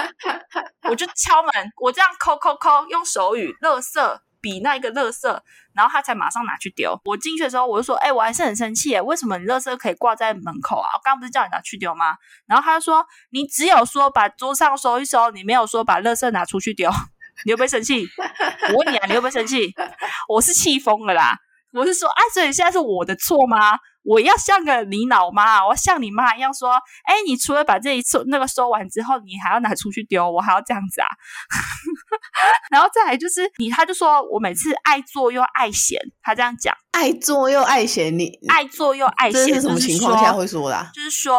[0.89, 4.19] 我就敲门，我这样抠抠抠，用手语，垃圾。
[4.43, 5.29] 比那一个垃圾，
[5.73, 7.01] 然后他才马上拿去丢。
[7.05, 10.91] 我进去的时候，我就说：“哎，我还是很生气，为什么你垃圾可以挂在门口啊？
[10.95, 12.17] 我刚刚不是叫你拿去丢吗？”
[12.47, 16.91] 然后他就说：“你只有说把桌上收一收，你没有说把垃圾拿出去丢，
[17.47, 18.05] 你会不会生气？
[18.73, 19.73] 我问你啊，你会不会生气？
[20.29, 21.37] 我是气疯了啦！
[21.75, 26.73] 我是说，啊，所以现在是我的错吗？”我要像个你老妈，我要像你妈一样说
[27.07, 31.07] ：“哎，你除了把这一次那个收完之后，你还要拿出去丢，我还要这样子啊。
[32.71, 40.91] ”然后再来就是你，他就说我每次爱做又爱嫌，他这样讲，爱做又爱嫌，你爱做又爱嫌，是什么情况下会说的？
[40.93, 41.39] 就是说，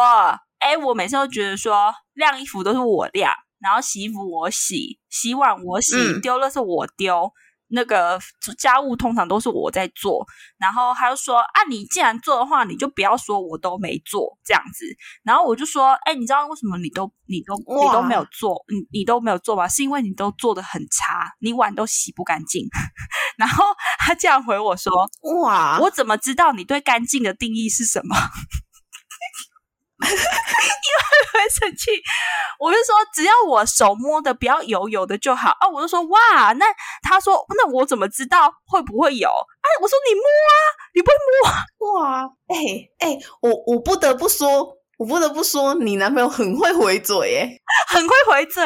[0.58, 7.30] 哎，我每次都觉得说晾衣服都是我晾，然后洗衣服我洗，洗碗我洗，丢了是我丢。
[7.74, 8.18] 那个
[8.56, 10.24] 家务通常都是我在做，
[10.58, 14.86] 然后他就说：“啊，你既然做的话，你就不要说我都没做这样子。”
[15.24, 19.66] 然后我就说：“哎，你知道为什么你都你都你都没有做，你你都没有做吧？
[19.68, 22.66] 是因为你都做的很差，你碗都洗不干净。
[23.36, 23.64] ”然后
[23.98, 24.92] 他这样回我说
[25.42, 28.14] ：“哇，我怎么知道你对干净的定义是什么？”
[31.32, 31.90] 会生气，
[32.58, 35.68] 我就说只要我手摸的不要油油的就好啊！
[35.68, 36.66] 我就说哇，那
[37.02, 39.28] 他说那我怎么知道会不会有？
[39.28, 40.54] 哎，我说你摸啊，
[40.94, 41.14] 你不会
[41.80, 42.22] 摸哇？
[42.48, 42.56] 哎
[42.98, 47.48] 哎，我我不得不说，我不得不说，你男朋友很会回嘴，哎，
[47.88, 48.64] 很会回嘴，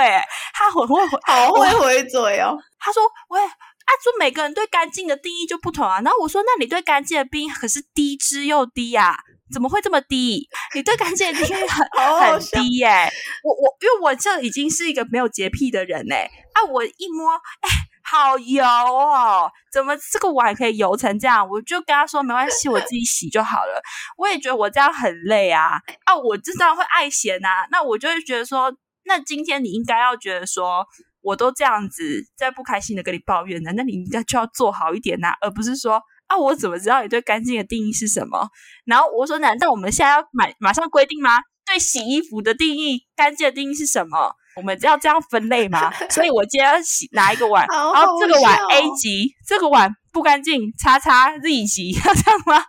[0.53, 2.57] 他很会回，好会回嘴哦。
[2.79, 6.01] 他说喂，啊，说每个人对干净的定义就不同啊。
[6.03, 9.17] 然后我说那你对干净的定义可是低之又低呀。
[9.53, 10.49] 怎么会这么低？
[10.75, 11.87] 你对干净的定义 很
[12.33, 13.11] 很低耶！
[13.43, 17.69] 我我因为我这已经是一个没有洁癖的人哎，啊，我一摸，哎，
[18.03, 19.51] 好油哦！
[19.73, 21.49] 怎么这个碗可以油成这样？
[21.49, 23.81] 我就跟他说没关系，我自己洗就好了。
[24.17, 25.81] 我也觉得我这样很累啊！
[26.05, 28.73] 啊，我知道会爱嫌呐，那我就会觉得说，
[29.05, 30.85] 那今天你应该要觉得说，
[31.23, 36.03] 我都这样子在不开心的跟你抱怨呢，那你应该就要做好一点呐，而不是说。
[36.29, 38.49] 啊，我怎么知道你对干净的定义是什么？
[38.87, 41.31] 然后我说，难道我们现在要马马上规定吗？
[41.67, 44.33] 对洗衣服的定义，干净的定义是什么？
[44.57, 45.93] 我们要这样分类吗？
[46.11, 52.65] 所以我今天要洗拿一个碗，然后这个碗 A 级，这个碗不干净，叉叉 Z 级，要这样吗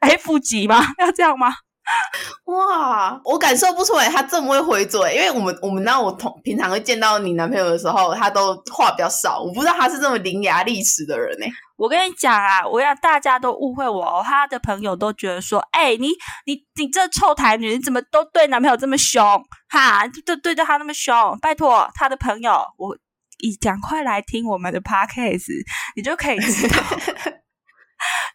[0.00, 0.84] ？F 级吗？
[0.98, 1.52] 要这样吗？
[2.46, 11.46] 哇，我感受不出来他这么会回嘴，因为我们我们那我同平常会见到你男朋友的时候，他都话比较少，我不知道他是这么伶牙俐齿的人呢。
[11.76, 16.08] 我跟你讲啊，我要大家都误会我，他的朋友都觉得说，哎，你
[16.46, 19.22] 你你这臭台女，你怎么都对男朋友这么凶？
[19.68, 22.96] 哈，就对着他那么凶，拜托他的朋友，我
[23.44, 25.52] 你赶快来听我们的 podcast，
[25.94, 26.76] 你就可以知道。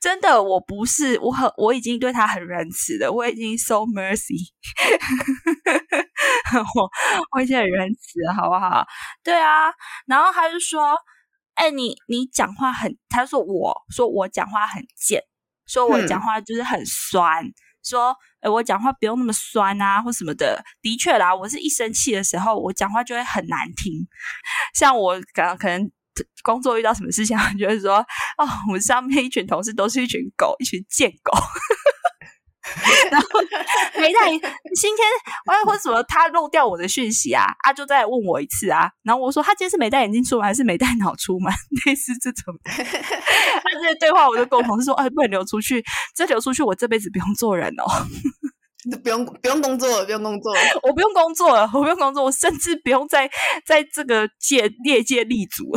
[0.02, 4.50] 真的，我不是我很我已经对他很仁慈的，我已经 so mercy，
[6.76, 6.90] 我
[7.38, 8.84] 我已经很仁慈，好不好？
[9.24, 9.72] 对啊，
[10.08, 10.98] 然后他就说
[11.54, 12.98] ：“哎，你你讲话很……
[13.10, 15.24] 他说我说我讲话很贱，
[15.68, 17.46] 说我讲话就是很酸，
[17.84, 20.64] 说哎我讲话不用那么酸啊，或什么的。
[20.82, 24.08] 的确啦，我是一生气的时候，我讲话就会很难听，
[24.74, 25.92] 像我刚可能。”
[26.44, 27.98] 工作遇到什么事情，就是说，
[28.38, 31.32] 哦，我上面一群同事都是一群狗，一群贱狗。
[33.12, 33.28] 然后
[34.00, 35.06] 没带今天，
[35.46, 38.90] 哎，或什么他漏掉我的讯息啊，他就再问我一次啊。
[39.04, 41.52] 然后我说他今天是没戴眼镜出门，还是没带脑出门？
[41.86, 45.84] 类似这种，他这些对话，我就跟我同事说，哎，不能流出去，
[46.16, 47.84] 这流出去，我这辈子不用做人哦。
[49.02, 53.30] 不用不用工作了，不用工作了， 我不用工作了，我不用工作，我甚至不用在
[53.66, 55.72] 在这个界业界立足，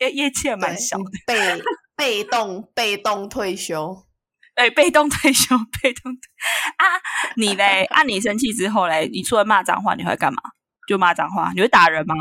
[0.00, 1.62] 业业界蛮小的，被
[1.96, 4.04] 被动被动退休，
[4.56, 6.10] 哎，被动退休，被动
[6.76, 6.84] 啊，
[7.36, 7.84] 你嘞？
[7.84, 9.08] 啊，你生气之后嘞？
[9.12, 10.42] 你除了骂脏话，你会干嘛？
[10.88, 11.52] 就骂脏话？
[11.54, 12.14] 你会打人吗？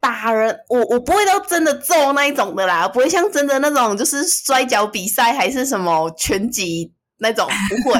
[0.00, 7.98] 打人，我我不会到真的揍那一种的啦，不会像真的那种就是摔跤比赛还是什么拳击那种，不会，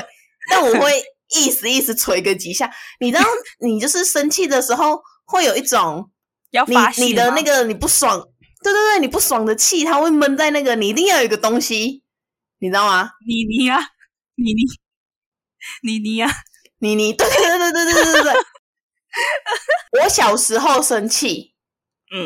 [0.50, 1.02] 但我会。
[1.36, 3.24] 意思意思捶个几下，你知道，
[3.64, 6.10] 你就是生气的时候会有一种
[6.50, 8.18] 要发你的那个你不爽，
[8.62, 12.02] 对对对，你不爽的气，它会闷在那个，你一定要有一个东西，
[12.58, 13.10] 你知道吗？
[13.26, 13.78] 你你啊，
[14.36, 14.62] 你你
[15.82, 16.30] 你你啊，
[16.78, 18.32] 你你，对对对对对对对对。
[20.02, 21.54] 我小时候生气，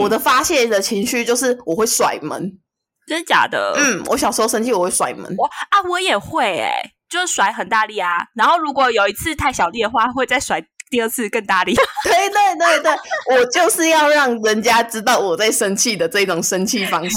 [0.01, 2.59] 我的发泄的情绪就是我会甩门，
[3.07, 3.75] 真的假的？
[3.77, 6.93] 嗯，我小时候生气我会甩门，我啊我也会哎。
[7.15, 11.73] 就是甩很大力啊，然后如果有一次太小力的话，会再甩第二次更大力。
[12.03, 17.17] 对对对对，我就是要让人家知道我在生气的这种生气方式。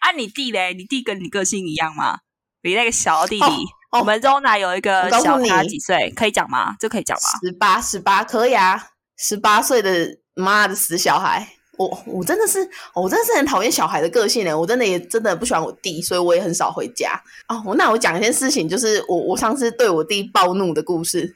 [0.00, 0.74] 啊，你弟嘞？
[0.74, 2.18] 你弟跟你个性一样吗？
[2.62, 3.46] 你那个小弟弟，
[3.92, 6.76] 我们 Rona 有一个小他几岁，可以讲吗？
[6.78, 7.22] 这可以讲吗？
[7.42, 11.54] 十八，十八可以啊，十八岁的妈的死小孩。
[11.88, 12.58] 我我真的是，
[12.94, 14.58] 我真的是很讨厌小孩的个性呢。
[14.58, 17.18] 我真的也真的不喜欢我弟，所以我也很少回家。
[17.48, 21.34] 哦，那我讲一件事情，就是我我上次对我弟暴怒的故事。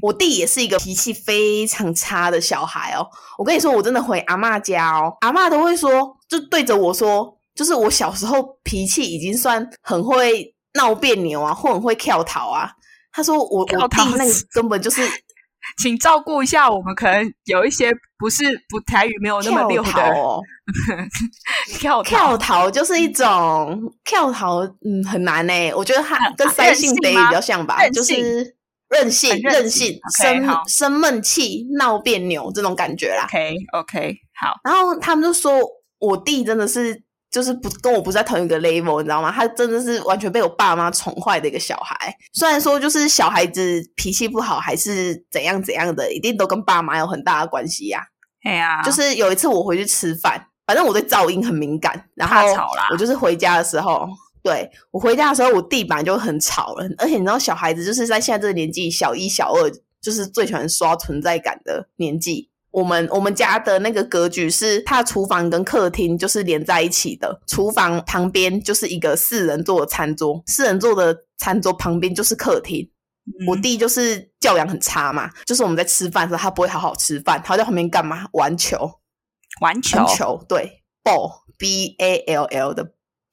[0.00, 3.06] 我弟也是一个脾气非常差的小孩哦。
[3.36, 12.70] 我跟你说，我真的回阿妈家哦，阿妈都会说，就对着我说，就是我小时候脾气已经算很会闹别扭啊，或很会跳逃啊。
[13.12, 15.02] 他说我我弟那个根本就是。
[15.78, 19.92] 请照顾一下，我们可能有一些不是不台语没有那么溜的
[21.78, 25.72] 跳跳逃就是一种跳逃，嗯，很难呢。
[25.74, 28.56] 我觉得它跟三性得比较像吧，就是
[28.88, 33.24] 任性、任性、生生闷气、闹别扭这种感觉啦。
[33.24, 34.54] OK OK，好。
[34.64, 35.60] 然后他们就说
[35.98, 37.02] 我弟真的是。
[37.34, 39.32] 就是不跟我不在同一个 level，你知道吗？
[39.32, 42.16] 他真的是完全被我爸妈宠坏的一个小孩。
[42.32, 48.00] 虽然说就是小孩子脾气不好，还是怎样怎样的，一定都跟爸妈有很大的关系呀。
[48.44, 52.36] 哎呀，就是有一次我回去吃饭，反正我对噪音很敏感，然后
[52.92, 54.06] 我就是回家的时候，
[54.40, 59.68] 对我回家的时候，我地板就很吵了，而且你知道，小孩子就是在现在这个年纪，小一、小二
[60.00, 62.48] 就是最喜欢刷存在感的年纪。
[62.74, 72.84] 我们我们家的那个格局是，他的厨房跟客厅就是连在一起的，厨房旁边就是一个四人座的餐桌，四人座的餐桌旁边就是客厅。
[73.46, 78.26] 我弟就是教养很差嘛，就是我们在吃饭的时候，他不会好好吃饭，他在旁边干嘛？
[78.32, 78.90] 玩球，
[79.60, 82.84] 玩球，球，对，ball b a l l 的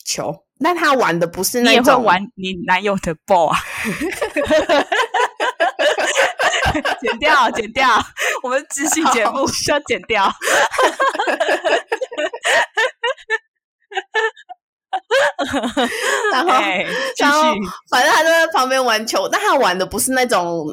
[0.05, 3.57] 球，但他玩的不是那种，你也会玩你男友的 ball 啊？
[7.01, 7.87] 剪掉， 剪掉，
[8.43, 10.31] 我们知性节目需要剪掉。
[16.31, 16.49] 然后，
[17.17, 17.53] 然后，
[17.89, 20.65] 反正他就在旁边玩球，但他玩的不是那种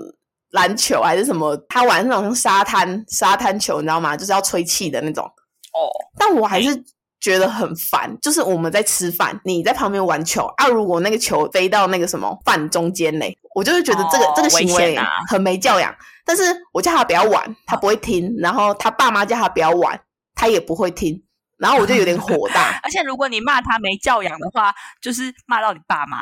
[0.50, 4.16] 篮球还是什么，他玩那种沙滩沙滩球，你知道吗？
[4.16, 5.24] 就是要吹气的那种。
[5.24, 6.84] 哦，但我还是
[7.20, 14.98] 觉得很烦，就是我们在吃饭，你在旁边玩球啊，如果那个球飞到那个什么饭中间嘞，我就会觉得这个这个行为
[15.28, 15.94] 很没教养。
[16.28, 16.42] 但是
[16.74, 19.98] 我叫他不要玩，他不会听；然后他爸妈叫他不要玩，
[20.34, 21.24] 他也不会听。
[21.56, 22.78] 然后我就有点火大。
[22.84, 24.70] 而且如果你骂他没教养的话，
[25.00, 26.18] 就是骂到你爸妈。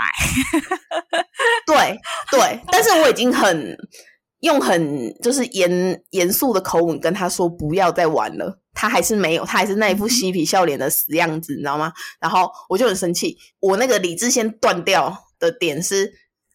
[1.66, 1.98] 对
[2.30, 3.76] 对，但是我已经很
[4.42, 11.92] 用很就是严严肃的口吻跟他说不要再玩了，他还是没有，他还是那一副嬉皮笑脸的死样子，你知道吗？
[12.20, 16.12] 然后我就很生气，我那个理智先断掉的点是，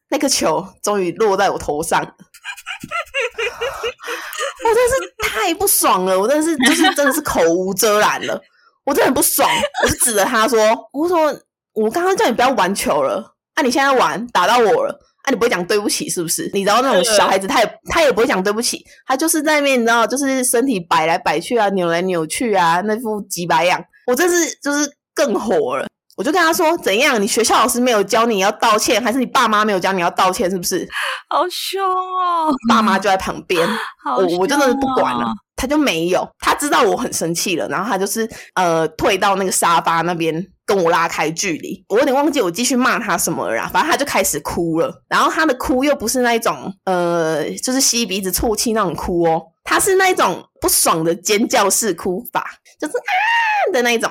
[0.10, 2.16] 那个球终于落在我头上。
[4.64, 4.96] 我真是
[5.30, 8.42] 太不爽了，我真的是就是真的是口无遮拦了，
[8.84, 9.50] 我真的很不爽，
[9.84, 10.60] 我就指着他说
[10.94, 11.34] ：“我说
[11.74, 16.50] 我刚刚叫你不要玩球了，啊，你现在玩打到我了，啊，你不会讲对不起是不是？
[16.54, 25.88] 你知道那种小孩子，他也他也不会讲对不起，他就是在那边，你知道，就是身体摆来摆去啊，扭来扭去啊，那副几白样，我真是就是更火了。”
[26.18, 27.22] 我就跟他说：“怎样？
[27.22, 30.50] 你学校老师没有教你要道歉，还是你爸妈没有教你要道歉？
[30.50, 30.88] 是不是？”
[31.30, 32.54] 好凶哦！
[32.68, 33.68] 爸妈就在旁边，
[34.06, 35.34] 我我真的是不管了。
[35.56, 41.86] 他就没有，他知道我很生气了，然后他就是呃退到那个沙发那边跟我拉开距离。
[41.88, 44.92] 我有点忘记我继续骂他什么了，反正他就开始哭了。
[45.08, 52.44] 然后他的哭又不是那种呃，就是吸鼻子啜泣那种哭哦，他是那种不爽的尖叫式哭法，
[52.80, 54.10] 就是啊的那种。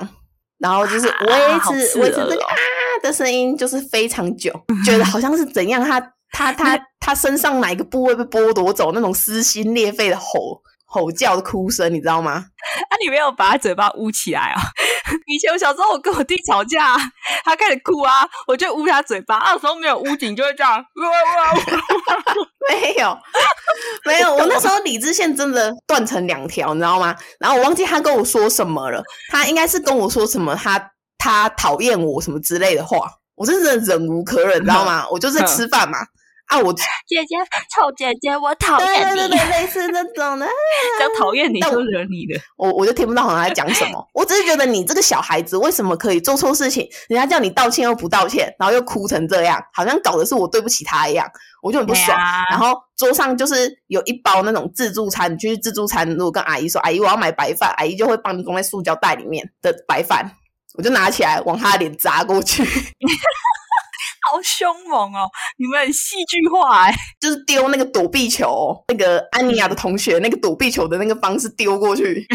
[0.60, 2.54] 然后就是维持维持这个啊
[3.02, 4.52] 的声音，就是非常久，
[4.84, 6.00] 觉得好像是怎样，他
[6.30, 10.62] 他他他身上哪个部位被剥夺走，那种撕心裂肺的吼
[10.92, 12.32] 吼叫的哭声，你知道吗？
[12.32, 14.60] 啊，你没有把他嘴巴捂起来啊？
[15.26, 16.96] 以前我小时候，我跟我弟吵架，
[17.44, 19.38] 他开始哭啊，我就捂他嘴巴。
[19.38, 20.84] 那时候没有捂紧，就会这样。
[22.68, 23.18] 没有，
[24.04, 24.34] 没有。
[24.34, 27.14] 我那时候理智线真的断成两条，你知道吗？
[27.38, 29.02] 然后我忘记他跟我说什么了。
[29.30, 33.10] 他应该是跟我说什么，他他讨厌我什么之类的话。
[33.36, 35.06] 我真的忍无可忍，你知道吗？
[35.10, 35.98] 我就是吃饭嘛。
[36.50, 36.58] 啊！
[36.58, 36.82] 我姐
[37.28, 37.36] 姐，
[37.72, 40.46] 臭姐姐，我讨厌你，类似那种的，
[40.98, 44.04] 讲讨厌你就惹你的，我我就听不到好像在讲什么。
[44.12, 51.24] 我只是觉得你这个小孩子为什么可以做错事情，人家叫你道歉又不道歉，然后又哭成这样，好像搞的是我对不起他一样，
[51.62, 52.18] 我就很不爽。
[52.50, 60.28] 然后桌上就是有一包那种自助餐，你去自助餐，如果跟阿姨说阿姨我要买白饭，阿姨就会帮你装在塑胶袋里面的白饭，
[60.74, 62.64] 我就拿起来往他脸砸过去。
[64.30, 65.28] 好凶猛哦！
[65.56, 72.24] 你们很戏剧化哎， 就是丢那个躲避球，那个安妮亚的同学那个躲避球的那个方式丢过去，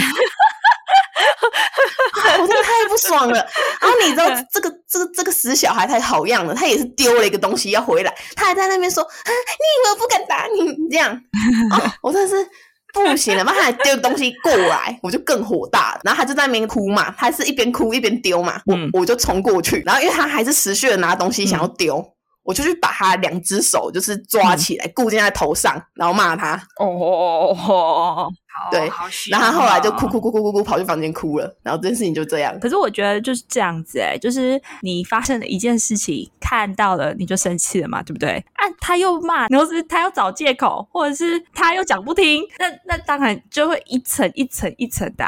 [2.39, 3.47] 我真的太不爽了。
[3.79, 11.21] 然后你知道 这个这个这个死小孩太好样了，他也是丢了一个东西要回来，他还在那边说：“你以为我不敢打你？”这样，
[12.03, 12.45] 我真的是。
[13.03, 15.99] 不行了，他还丢东西过来， 我就更火大。
[16.03, 19.81] 然后他就在那边哭嘛，他是一边哭一边丢嘛，我我就冲过去。
[19.85, 22.03] 然后因为他还是持续的拿东西想要丢，
[22.43, 26.53] 我就去把他两只手就是抓起来，固定在头上，然后骂他。
[26.79, 28.29] 哦哦哦哦。
[28.79, 28.91] 对，
[29.31, 32.57] 然后他后来就哭哭哭哭哭哭跑去房间哭了，然后这件事情就这样。
[32.59, 38.43] 可是我觉得就是这样子哎，就是你发生了一件事情看到了你就生气了嘛，对不对？
[38.53, 45.25] 啊，他又骂，然后是他又找借口，或者是他又讲不听，那那当然就会一层一层一层的。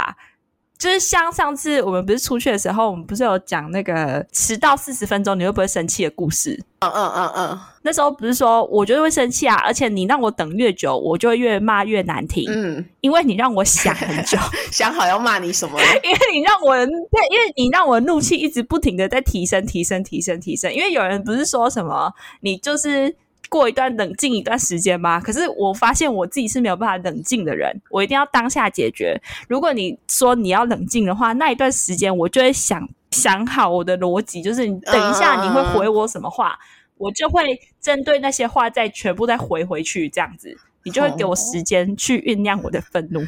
[0.77, 6.59] 就是像上次我们不是出去的时候，我们不是有讲那个迟到四十分钟你会不会生气的故事？
[6.79, 7.59] 嗯嗯嗯嗯。
[7.81, 12.45] 那时候不是说我觉得会生气啊，而且你让我等越久，我就会越骂越难听。
[12.47, 14.37] 嗯，因为你让我想很久，
[14.71, 15.79] 想好要骂你什么？
[16.03, 20.71] 因为你让我对，因为你让我怒气一直不停的在提升、提升、提升、提升。
[20.71, 23.15] 因为有人不是说什么，你就是。
[23.49, 25.19] 过一段冷静一段时间吗？
[25.19, 29.19] 可是我发现我自己是没有办法冷静的人，我一定要当下解决。
[29.47, 36.57] 如果你说你要冷静的话，那一段时间我就会想想好我的逻辑，就是你等一下你会回我什么话，
[36.97, 43.21] 我就会针对那些话再全部再回回去，这样子，你就会给我时间去酝酿我的愤怒。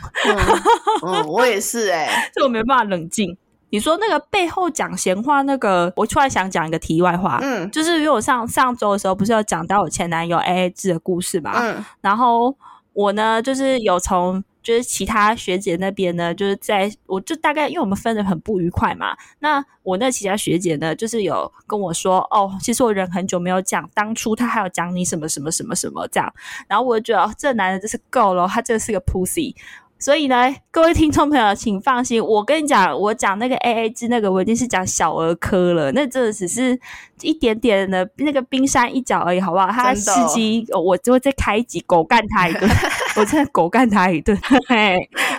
[1.04, 3.38] 嗯，我也是哎， 这我没办法冷静。
[3.70, 12.56] 你说那个背后讲闲话，那个我突然想讲一个题外话，嗯，就是因为我上上周的时候不是有讲到我前男友 A A 制的故事嘛，嗯，然后
[12.94, 14.44] 我呢就是有从。
[14.62, 26.32] 就是其他学姐那边呢，就是在我就大概因为我们分的很不愉快嘛，那我那其他学姐呢，就是有跟我说，哦，其实我人很久没有讲，当初他还有讲你什么什么什么什么这样，
[26.68, 29.56] 然后我就觉得这男的真是够了，他真的是个 pussy。
[30.00, 36.80] 所以呢，各位听众朋友，请放心，我跟你讲，我讲那个 A A 制那个，我已经是讲小儿科了，那真的只是
[37.22, 39.68] 一点点的那个冰山一角而已，好不好？
[39.68, 42.70] 他司机，我就会再开一集狗干他 一顿，
[43.18, 44.38] 我真的狗干他一顿，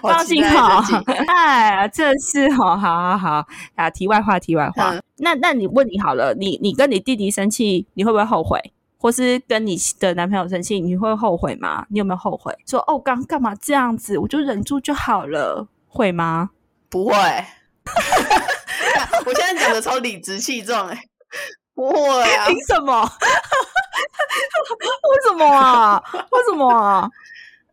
[0.03, 0.85] 放心好，
[1.35, 3.47] 哎，这是好好好好
[3.77, 3.89] 啊！
[3.89, 8.61] 题外话，题外话，那那你问你好了，你你跟你弟弟生气，你会不会后悔？
[9.03, 11.87] 或是跟你的男朋友生气，你会后悔吗？
[11.89, 12.55] 你有没有后悔？
[12.67, 14.19] 说哦，刚干嘛这样子？
[14.19, 16.51] 我就忍住就好了，会吗？
[16.91, 17.15] 不会。
[19.25, 21.03] 我现在讲的超理直气壮，哎，
[21.75, 22.47] 不会啊？
[22.49, 23.03] 凭什么？
[25.11, 26.03] 为什么啊？
[26.31, 27.11] 为什么啊？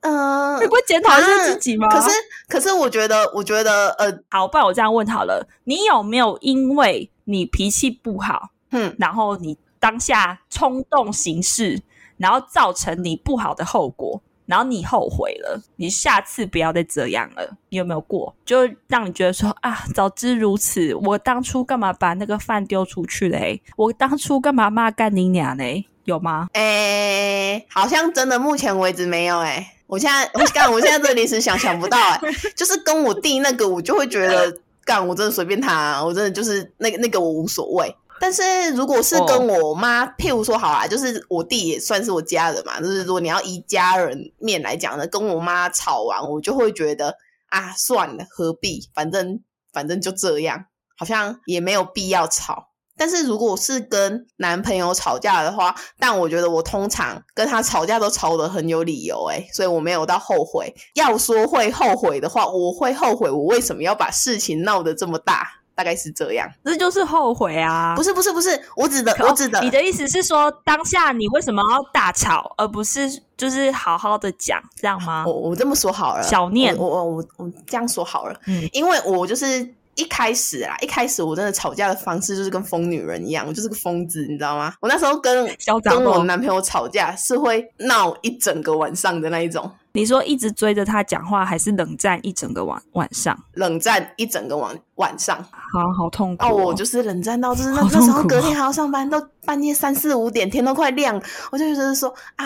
[0.01, 1.89] 嗯， 你不会检讨一下自己吗？
[1.89, 2.09] 可是，
[2.47, 9.57] 可是，我觉得，我觉得，呃，好，不然我这样问好了，你有没有因为你脾气不好，嗯，然后你？
[9.79, 11.81] 当下冲动行事，
[12.17, 17.57] 然后造成你不好的后果，然后你后悔了，你下次不要再这样了。
[17.69, 18.35] 你有没有过？
[18.45, 23.61] 就让你觉得说啊，早知如此，我当初干嘛把那个饭丢出去嘞？
[23.75, 25.85] 我当初干嘛骂干你娘嘞？
[26.05, 26.47] 有吗？
[26.53, 29.39] 哎，好像真的，目前为止没有。
[29.39, 31.97] 哎，我现在我干，我现在这临时想想不到。
[31.99, 32.19] 哎，
[32.55, 37.93] 就是跟我弟那个，我就会觉得干，我真的随便他，我真的就是那个那个我无所谓。
[38.19, 47.15] 但是如果是跟我妈，譬如说好啦，就是我弟也算是我家人嘛，就是如果你要以家人面来讲呢，跟我妈吵完，我就会觉得
[47.49, 48.89] 啊，算了，何必？
[48.93, 49.39] 反正
[49.71, 50.65] 反正就这样，
[50.97, 52.69] 好像也没有必要吵。
[52.99, 60.73] 但是如果是跟男朋友吵架的话，但我觉得我通常跟他吵架都吵得很有理由，诶所以我没有到后悔。
[60.95, 65.61] 要说会后悔的话，我会后悔我为什么要把事情闹得这么大。
[65.77, 67.93] 大概是这样，这就是后悔啊！
[67.95, 73.07] 不是不是不是，我指的我指的，你的意思是说，当下你为什么要大吵，而不是
[73.37, 75.23] 就是好好的讲，这样吗？
[75.27, 79.59] 我我这么说好了，小念，我我我我这样说好了，嗯，因为我就是
[79.93, 84.73] 一开始啊，一开始我真的吵架的方式就是跟疯女人一样，我就是个疯子，你知道吗？
[84.79, 85.47] 我那时候跟
[85.83, 89.71] 跟我男朋友吵架是会闹一整个晚上的那一种。
[89.93, 93.37] 你说一直追着他讲话，还是冷战一整个晚晚上？
[93.53, 96.49] 冷战一整个晚晚上，好好痛苦哦！
[96.49, 101.19] 我就是冷战到就是那那时候隔天还要上班，到半夜三四五点，天都快亮，
[101.51, 102.45] 我就觉得说啊，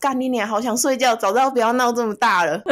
[0.00, 2.58] 干你娘，好想睡觉，早知道不要闹这么大了。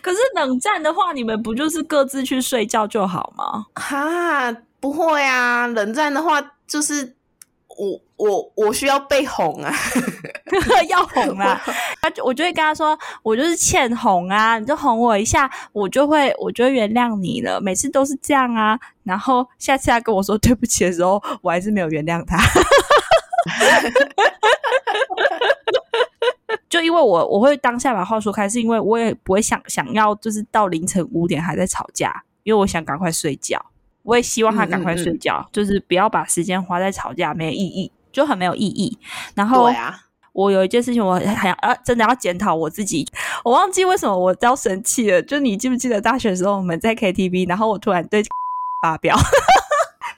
[0.00, 3.66] 可是冷战的话，你们不就是各自去睡觉就好吗？
[3.74, 7.16] 哈，不会啊，冷战的话就是。
[7.78, 9.74] 我我我需要被哄啊，
[10.88, 11.60] 要哄啊！
[12.00, 17.60] 他我就会跟他说，我就是欠哄啊，你就哄我一下，我就会我就会原谅你了。
[17.60, 22.38] 每次都是这样啊，然后下次他跟我说对不起的时候，我还是没有原谅他。
[26.70, 33.60] 就因为我我会当下把话说开，是因为我也不会想想要就是到凌晨五点还在吵架，因为我想赶快睡觉。
[34.04, 38.98] 我也希望他赶快睡觉，就是不要把时间花在吵架，没有意义，就很没有意义。
[39.34, 39.70] 然后，
[40.32, 43.06] 我有一件事情，我还要真的要检讨我自己。
[43.44, 45.20] 我忘记为什么我要生气了。
[45.22, 48.22] 就你记不记得大学的时候我们在 KTV，然后我突然对
[48.80, 49.16] 发飙，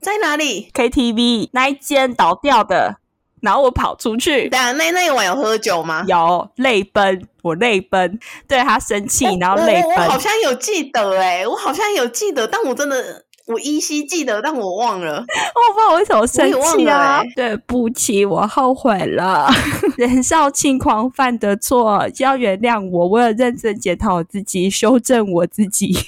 [0.01, 2.97] 在哪里？KTV 那一间倒掉的，
[3.41, 4.47] 然后我跑出去。
[4.47, 6.05] 对啊，那那一晚有喝酒吗？
[6.07, 8.17] 有，泪奔，我泪奔，
[8.47, 9.91] 对他生气，然后泪奔。
[9.95, 13.24] 我好像有记得，哎，我好像有记得，但我真的。
[13.47, 15.17] 我依稀记得，但我忘了。
[15.21, 17.21] 我不知道为什么生气啊！
[17.35, 19.47] 对不起，我后悔了。
[19.97, 23.07] 年少轻狂犯的错，要原谅我。
[23.07, 25.95] 我有认真检讨自己，修正我自己。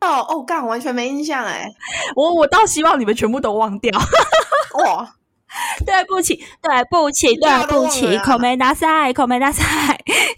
[0.00, 1.70] 哦哦，干，完全没印象哎。
[2.16, 3.92] 我我倒希望你们全部都忘掉。
[4.84, 5.16] 哇！
[5.84, 9.64] 对不起，对不起，对不起，口没拿塞，口没拿塞。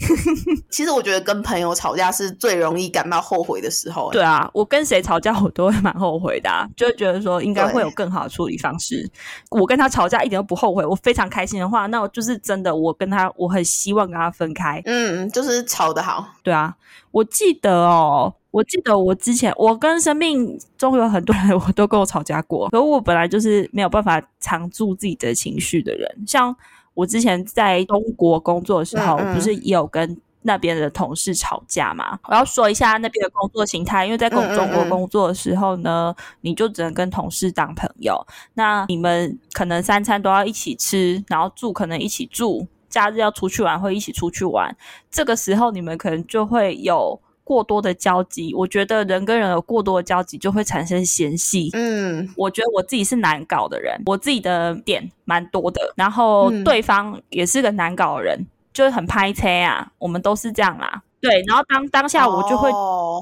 [0.71, 4.11] 其实我觉得跟朋友吵架是最容易感到后悔的时候。
[4.11, 9.11] 对啊，我跟谁吵架我都会蛮后悔的，就会觉得说应该会有更好的处理方式。
[9.51, 14.81] 我跟他吵架一点都不后悔，我非常开心的话，那我就是真的，我跟他我很希望跟他分开。
[14.87, 16.27] 嗯，就是吵得好。
[16.43, 16.75] 对啊，
[17.11, 18.35] 我记得哦。
[18.53, 22.69] 我记得我之前，我跟生命中有很多人， 我都跟我吵架过。
[22.69, 26.25] 可我本来就是没有办法藏住自己的情绪的人。
[26.27, 26.55] 像
[26.95, 32.19] 我之前在中国工作的时候，不是也有跟那边的同事吵架嘛？
[32.29, 38.23] 我要说一下那边的工作形态，因为在中中国工作的时候呢，你就只能跟同事当朋友。
[38.53, 44.77] 那你们可能三餐都要一起吃，然后住可能一起住，假日要出去玩会一起出去玩。
[45.11, 47.19] 这个时候你们可能就会有。
[47.45, 51.71] 过多的交集，我觉得人跟人有过多的交集就会产生嫌隙。
[51.73, 59.91] 嗯，我觉得我自己是难搞的人，我自己的点蛮多的，然后对方也是个难搞的人，就是很拍车啊。
[59.99, 61.03] 我们都是这样啦。
[61.21, 62.69] 对，然后当当下我就会，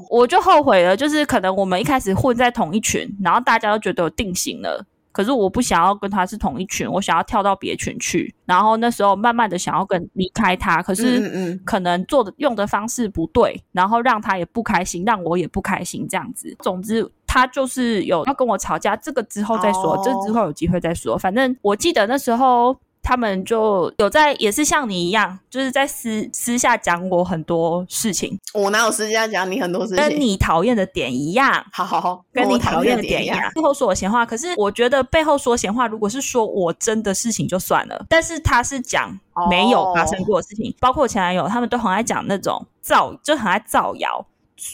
[0.09, 4.83] 我就后悔了，就是可能我们一开始混在同一群，然后大家都觉得有定型了。
[5.11, 8.33] 可是我不想要跟他是同一群，我想要跳到别群去。
[8.45, 16.55] 然后那时候慢慢的想要跟离开他，可是可能做的用的方式不对，然后让他也不开心，让我也不开心，这样子。
[16.61, 21.17] 总之他就是有要跟我吵架，这个之后再说，这之后有机会再说。
[21.17, 22.75] 反正我记得那时候。
[23.03, 28.39] 他们就有在，也是像你一样，就是在私私下讲我很多事情。
[28.53, 29.97] 我哪有私下讲你很多事情？
[29.97, 31.65] 跟你讨厌的点一样。
[31.71, 33.51] 好好好，跟你讨厌的点一样。
[33.55, 39.17] 背后说我闲话，可是我觉得背后说闲话，如果是说我真的事情就算了，但是他是讲
[39.49, 44.25] 没有发生过的事情，包括前男友，他们都很爱讲那种造，就很爱造谣。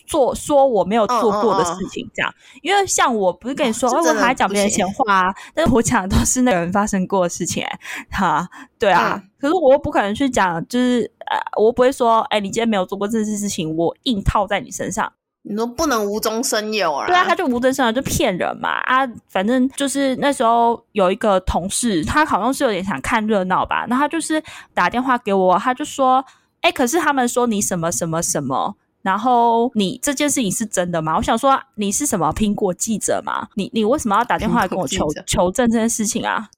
[0.05, 7.65] 做说我没有做过的事情，这样，因为像我不是跟你说，我还讲别人闲话啊，但是我讲的都是那个人发生过的事情，
[8.11, 15.09] 哈，对啊，可是我又不可能去讲，就是呃，我不会说，哎，你今天没有做过这件事情，我硬套在你身上，
[15.43, 17.07] 你说不能无中生有啊？
[17.07, 26.23] 对啊，他就无中生有，就骗人嘛啊，反正就是那时候有一个同事，他好像是有点想看热闹吧，那他就是打电话给我，他就说，
[26.59, 28.75] 哎，可是他们说你什么什么什么。
[29.01, 31.15] 然后你这件事情是真的吗？
[31.15, 33.47] 我想说你是什么苹果记者吗？
[33.55, 36.49] 你你为什么要打电话来跟我求求证这件事情啊？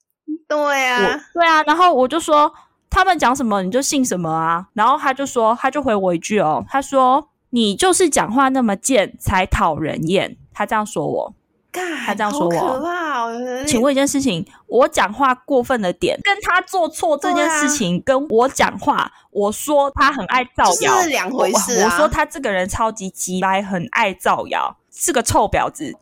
[0.48, 1.62] 对啊，对啊。
[1.62, 2.52] 然后我就说
[2.88, 4.66] 他们讲什么你就信什么啊。
[4.72, 10.36] 然后他就说他就回我一句哦，他说你就是讲话那么贱才讨人厌。
[10.52, 11.34] 他这样说我。
[11.72, 21.84] 他这样说我，请问一件事情，我讲话过分的点，跟他做错这件事情，跟我讲话，我说他很爱造谣是两回事啊。
[21.84, 25.96] 我说他这个人超级鸡掰，很爱造谣，是个臭婊子，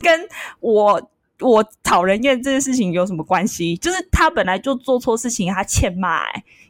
[0.00, 0.28] 跟
[0.60, 1.00] 我
[1.40, 3.76] 我讨人厌这件事情有什么关系？
[3.76, 6.22] 就是他本来就做错事情，他欠骂。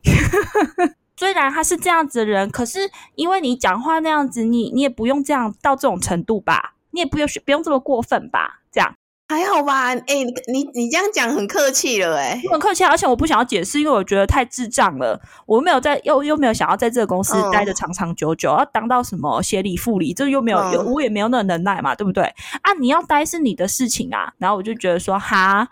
[1.17, 6.75] 虽然他是这样子的人，可是因为你讲话那样子，你你也不用这样到这种程度吧。
[6.93, 8.61] 你也不用不用这么过分吧？
[8.71, 8.95] 这样
[9.29, 9.95] 还好吧？
[9.95, 12.85] 哎，你你这样讲很客气了，哎，很客气。
[12.85, 15.19] 而且我不想要解释，因为我觉得太智障了。
[15.47, 22.25] 我没有在，又又没有想要在这个公司待的长长久久，要当到什么协理副理，这又没有，我也没有那个能耐嘛，对不对？
[22.61, 24.31] 啊，你要待是你的事情啊。
[24.37, 25.67] 然后我就觉得说，哈，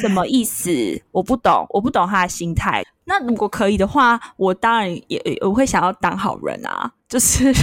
[0.00, 0.72] 什么意思？
[1.12, 2.84] 我不懂，我不懂他的心态。
[3.04, 7.54] 那如果可以的话，我当然也我会想要当好人啊，就是。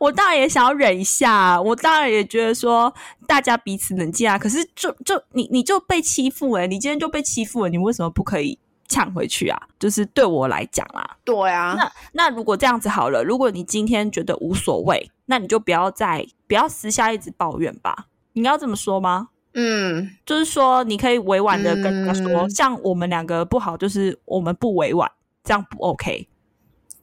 [0.00, 2.92] 我当然也想要忍一下，我当然也觉得说
[3.26, 4.38] 大家彼此冷静啊。
[4.38, 9.60] 可是就就你你就被欺负哎，你今天就被欺负了，你为什么不可以抢回去啊？
[9.78, 11.74] 就是对我来讲啊，对啊。
[11.76, 18.06] 那那如果这样子好了，如果你今天觉得无所谓，那你就不要再不要私下一直抱怨吧。
[18.32, 19.28] 你要这么说吗？
[19.52, 25.10] 嗯，就是说你可以委婉的跟他说，像我们两个不好，就是我们不委婉，
[25.44, 26.26] 这样不 OK。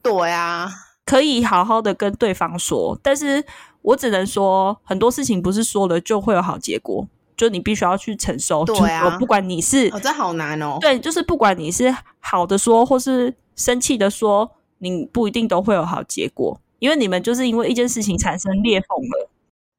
[0.02, 0.68] 对啊。
[1.08, 3.42] 可以好好的跟对方说，但是
[3.80, 8.62] 我只能说很多事情不是说了就会有好结果，就你必须要去承受。
[8.66, 10.76] 对啊，不管你是，这好难哦。
[10.82, 14.50] 对，就是不管你是好的说，或是生气的说，
[14.80, 19.30] 你不一定都会有好结果，因为你们就是因为一件事情产生裂缝了。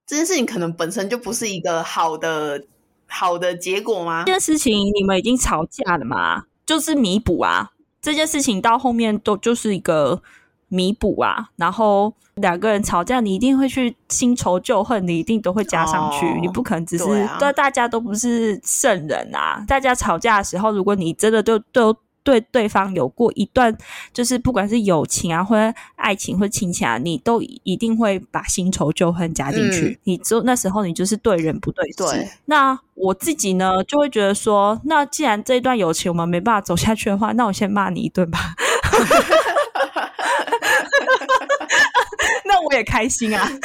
[0.07, 2.63] 这件事情可能本身就不是一个好的
[3.05, 4.23] 好的结果吗？
[4.25, 7.69] 这件事情你们已经吵架了嘛，就是弥补啊。
[8.01, 10.23] 这件事情到后面都就是一个。
[10.69, 17.05] 弥补啊，然后两个人吵架，你一定会去新仇旧恨，你一定都会加上去，你不可能只是
[17.37, 19.63] 对大家都不是圣人啊。
[19.67, 23.75] 大家吵架的时候，如果你真的都都对对方有过一段，
[24.13, 29.99] 就是不管是友情啊，或者爱情或亲情啊，你都一定会把新仇旧恨加进去。
[30.03, 32.27] 你就那时候你就是对人不对事。
[32.45, 38.39] 那我自己呢，就会觉得说，那既然这一段友情我们没办法走下去的话，那我先骂你一顿吧。
[42.65, 43.49] 我也开心啊。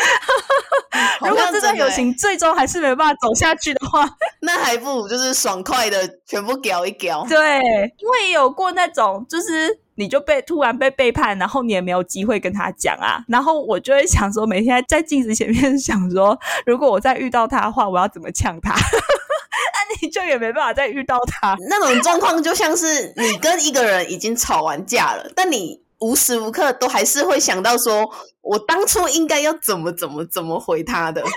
[1.21, 4.09] 好如果这段友情最终还是没办法走下去的话，
[4.41, 7.25] 那还不如就是爽快的全部屌一屌。
[7.29, 7.61] 对，
[7.99, 13.25] 因为有过那种，就是你就被突然被背叛，然后你也没有机会跟他讲啊。
[13.29, 18.75] 然后我就会想说，每天在镜子前面想说，如果我再遇到他的话，我要怎么呛他？
[18.75, 21.57] 那你就也没办法再遇到他。
[21.69, 28.07] 那种状况就像是你跟一个人已经吵完架了，但你无时无刻都还是会想到说，
[28.43, 31.23] 我当初应该要怎么怎么怎么回他的。
[31.23, 31.29] 好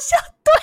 [0.00, 0.16] 笑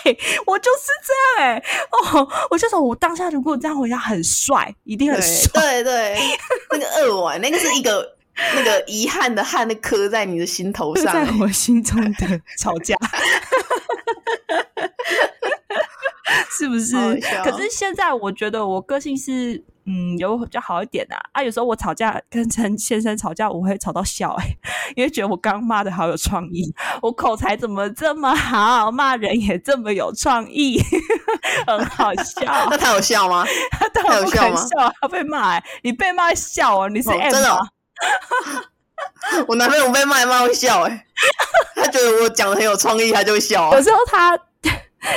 [0.03, 1.61] 对我就是这样哎、
[1.91, 5.49] 哦，我就说我当下如果这样回家很帅，一定很帅。
[5.53, 6.38] 对对对，
[6.71, 8.15] 那个二碗，那个是一个
[8.53, 11.39] 那个遗憾的汗，那刻在你的心头上 在上。
[11.39, 12.95] 我心中的吵架，
[16.51, 16.95] 是不是？
[17.43, 19.63] 可是现在我觉得我个性是。
[19.88, 24.45] 嗯，有比较好一点的啊啊有时候我吵架跟陈先生吵架，我会吵到笑哎、
[24.95, 30.81] 因为觉得我刚骂的好有创意，我口才怎么这么好，骂人也这么有创意，
[31.67, 32.77] 很好笑 那。
[32.77, 33.45] 他有笑吗？
[33.71, 37.59] 他当然不他有笑吗肯笑啊，他被骂、欸，你被骂笑哦，你是哦真的哦？
[39.47, 41.05] 我男朋友被骂一骂会笑哎、
[41.75, 43.75] 他觉得我讲的很有创意，他就会笑、啊。
[43.75, 44.38] 有时候他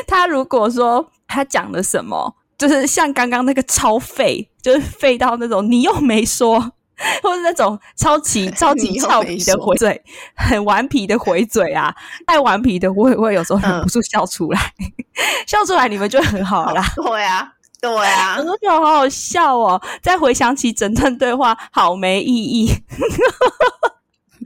[0.07, 6.59] 他如果说他讲了什么，就是像刚刚那个超废，就是废到那种你又没说，
[7.23, 10.03] 或者那种超级 超级俏皮的回嘴，
[10.35, 11.95] 很顽皮的回嘴啊，
[12.27, 14.75] 太顽皮的我也会有时候忍嗯不住笑出来，
[15.47, 16.85] 笑出来你们就很好啦。
[16.97, 19.81] 对啊，对啊我，都觉得好好笑哦！
[20.03, 22.73] 再回想起整段对话，好没意义，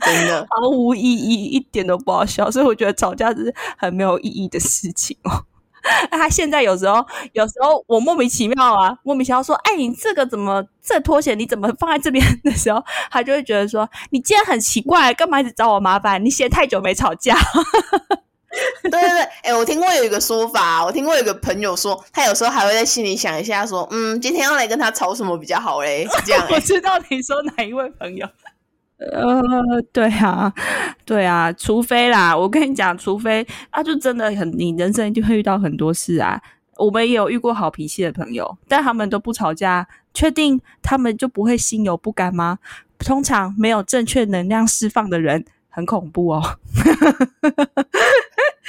[0.04, 0.46] 真的。
[0.50, 2.50] 毫无意义，一点都不好笑。
[2.50, 5.46] 所以我觉得吵架是很没有意义的事情哦。
[6.10, 16.24] 他现在有时候，有时候我莫名其妙啊，莫名其妙说：“哎，你这个怎么这拖鞋你怎么放在这边？”的时候，他就会觉得说：“你今天很奇怪，干嘛一直找我麻烦？
[16.24, 17.36] 你嫌太久没吵架。
[18.82, 26.06] 对对对，哎、我听过有一个说法，我听过有一个朋友说，他有时候还会在心里想一下，说，嗯，今天要来跟他吵什么比较好嘞？
[26.06, 28.28] 是这样、” 我欸，知道你说哪一位朋友。
[29.10, 30.52] 呃，对啊，
[31.04, 36.40] 对啊，除非啦，我跟你讲，除非啊，就真的很，你人生一定会遇到很多事啊。
[36.76, 42.58] 我们也有遇过好脾气的朋友，但他们都不吵架，确定他们就不会心有不甘吗？
[42.98, 46.42] 通常没有正确能量释放的人，很恐怖哦。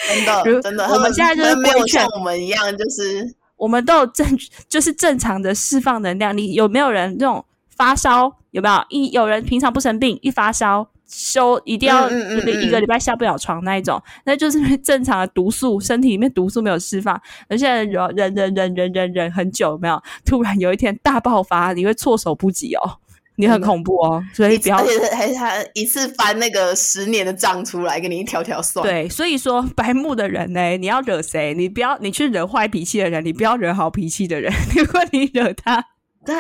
[0.08, 4.28] 真的真的，我们现在就是没有像我们一样，就是我们都有正，
[4.68, 6.36] 就是正常的释放能量。
[6.38, 7.44] 你有没有人这种
[7.76, 8.36] 发烧？
[8.54, 14.02] 有没有一有人平常不生病，一发烧休一定要嗯嗯嗯嗯一个礼拜下不了床那一种？
[14.26, 17.20] 那就是正常的毒素，身体里面毒素没有释放。
[17.50, 22.98] 而且忍忍忍忍忍忍忍很久，有没有突然有一天大爆发，你会措手不及哦，
[23.38, 24.24] 你很恐怖哦。
[24.34, 31.54] 所以不要而且还是他一次翻那个十年的账出来，给你一条条算。，对，所以说白目的人呢，你要惹谁？
[31.56, 34.54] 你不要你去惹坏脾气的人，你不要惹好脾气的人。
[34.78, 35.86] 如果你惹他，
[36.26, 36.36] 对，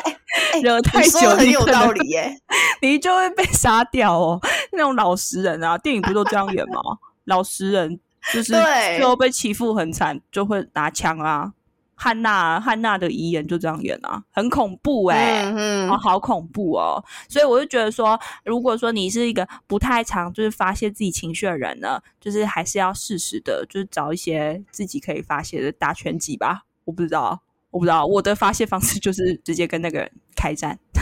[0.61, 2.35] 惹太久很有道理耶。
[2.81, 4.39] 你就会被杀掉哦。
[4.71, 6.81] 那种老实人啊，电影不都这样演吗？
[7.25, 7.99] 老实人
[8.33, 11.53] 就是对最后被欺负很惨，就会拿枪啊。
[11.95, 17.01] 汉娜汉娜的遗言就这样演啊，很恐怖哎、嗯哦，嗯，好恐怖哦！
[17.29, 26.63] 所以我就觉得说，如果说你是一个不太常就是发泄自己情绪的人呢，就是还是要适时的，就是找一些自己可以发泄的打拳击吧。
[26.83, 27.39] 我不知道，
[27.73, 30.77] 我不知道，我的发泄方式就是直接跟那个人开战。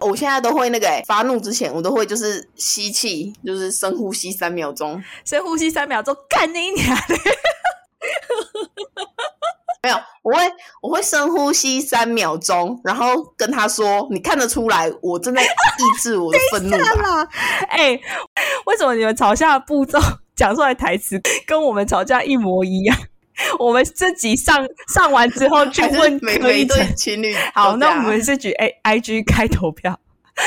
[0.00, 5.02] 我现在都会那个、欸、发怒之前，我都会就是吸气，就是深呼吸三秒钟。
[5.24, 7.16] 深呼吸三秒钟，干你娘的！
[9.82, 10.40] 没有，我会
[10.82, 17.28] 我会深呼吸三秒钟，然后跟他说：“你看得出来，我正在抑制我的 愤怒吧啦，
[17.68, 17.98] 哎、
[18.66, 19.98] 为什么你们吵架的步骤
[20.36, 22.96] 讲出来台词跟我们吵架一模一样？
[23.58, 24.64] 我们这集上
[24.94, 29.98] 上完之后？”去问每 每一对情侣好，那我们这局 A I G 开投票。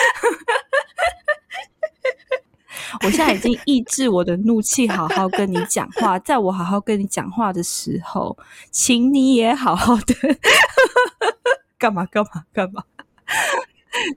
[3.04, 6.18] 我现在已经抑制我的怒气，好好跟你讲话。
[6.20, 8.36] 在我好好跟你讲话的时候，
[8.72, 10.16] 请你也好好的
[11.78, 12.84] 干嘛干嘛干嘛。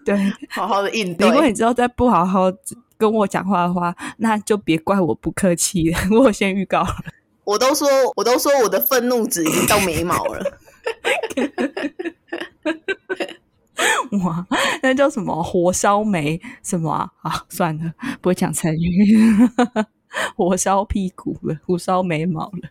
[0.06, 1.50] 对，好好的应对如果对。
[1.50, 2.50] 你之后再不好好
[3.02, 5.98] 跟我讲话的话，那就别怪我不客气了。
[6.22, 6.94] 我先预告了。
[7.42, 10.58] 我都说，我都说我的愤怒值已经到眉毛了。
[14.24, 14.46] 哇，
[14.82, 17.10] 那叫什么火烧眉什么啊？
[17.22, 19.36] 啊，算了，不会讲成语。
[20.36, 22.70] 火烧屁股了，火烧眉毛了。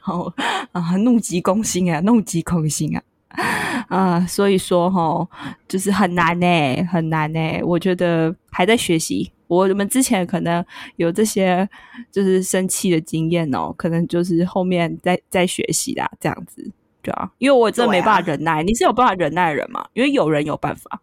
[0.00, 0.32] 好
[0.70, 3.02] 啊，怒急攻心啊，怒急攻心啊！
[3.88, 5.28] 啊，所以说哈，
[5.68, 7.60] 就是很难呢，很难呢。
[7.64, 9.30] 我觉得还在学习。
[9.46, 10.64] 我们之前可能
[10.96, 11.68] 有这些
[12.10, 16.68] 就是生气的经验哦，可能就是后面在在学习啦，这样子
[17.02, 17.30] 对啊。
[17.38, 19.86] 因为我真的没办法忍耐，你是有办法忍耐的人吗？
[19.92, 21.00] 因为有人有办法，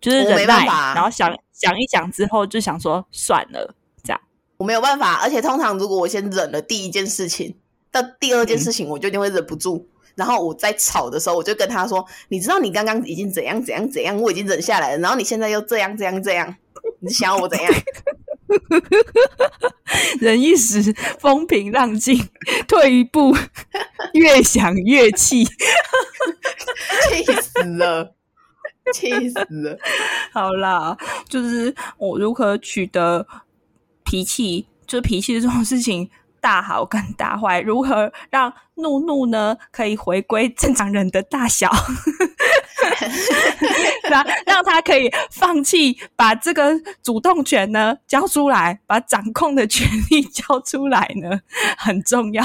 [0.00, 0.64] 就是忍耐，
[0.94, 4.20] 然后想想一想之后就想说算了，这样
[4.58, 5.14] 我没有办法。
[5.22, 7.56] 而且通常如果我先忍了第一件事情，
[7.90, 9.88] 到第二件事情我就一定会忍不住。
[10.14, 14.98] 然后我在吵的时候，我就跟他说：“你知道你刚刚已经怎样怎样怎样，我已经忍下来了。
[14.98, 16.54] 然后你现在又这样这样这样，
[17.00, 17.72] 你想要我怎样？”
[20.20, 22.28] 忍一时风平浪静，
[22.66, 23.32] 退一步
[24.12, 25.44] 越想越气，
[27.06, 28.14] 气死了，
[28.92, 29.78] 气死了。
[30.32, 30.98] 好啦，
[31.28, 33.24] 就是我如何取得
[34.04, 36.10] 脾气，就脾气这种事情。
[36.40, 39.56] 大好跟大坏，如何让怒怒呢？
[39.70, 41.70] 可以回归正常人的大小，
[44.10, 46.72] 让让他可以放弃把这个
[47.02, 51.40] 主动权呢交出来，把掌控的权利交出来呢，
[51.78, 52.44] 很重要。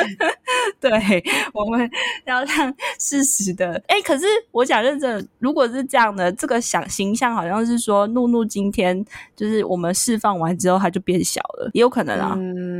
[0.80, 1.22] 对，
[1.52, 1.88] 我们
[2.24, 3.82] 要让事实的。
[3.86, 9.04] 哎，可是我想认真，如果是这样的，这个想形象好像是说，怒怒今天
[9.36, 12.34] 就是我们释放完之后，它就变小了，也有可能啊。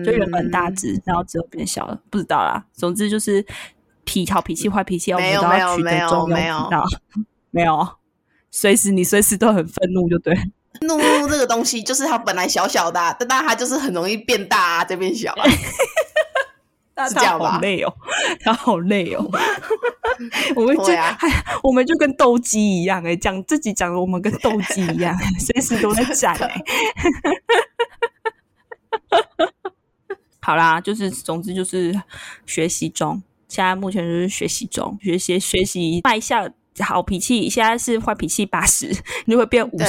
[0.04, 2.64] 就原本大只，然后之后变小了，不知道啦。
[2.72, 3.44] 总之就是
[4.11, 6.84] 脾好脾气、坏脾气，我们都要取得中庸之道。
[7.52, 7.88] 没有，
[8.50, 10.34] 随时你随时都很愤怒，就对。
[10.80, 15.32] 怒怒这个东西，就是它本来小小的，但但它就是很容易变大，啊，再变小。
[17.08, 17.52] 是这样吧？
[17.52, 17.94] 好累哦，
[18.40, 19.24] 他好累哦。
[20.56, 21.16] 我们就哎，
[21.62, 26.62] 我们就跟斗鸡一样哎，讲自己讲的，我们跟斗鸡一样， 随时都在战哎。
[30.42, 32.02] 好啦，就是总之就是
[32.44, 36.48] 学习中，现在目前就是学习中，学习学习卖笑
[36.78, 37.51] 好脾气。
[37.51, 38.90] 现在是坏脾气八十，
[39.26, 39.84] 你会变五十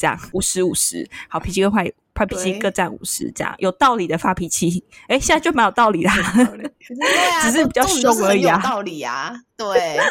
[0.00, 1.84] 这样，五十五十，好脾气跟坏
[2.14, 4.82] 坏脾气各占五十，这样有道理的发脾气。
[5.08, 6.14] 哎，现在就蛮有道理啦，
[7.42, 9.98] 只是比较凶而已啊，道理啊，对。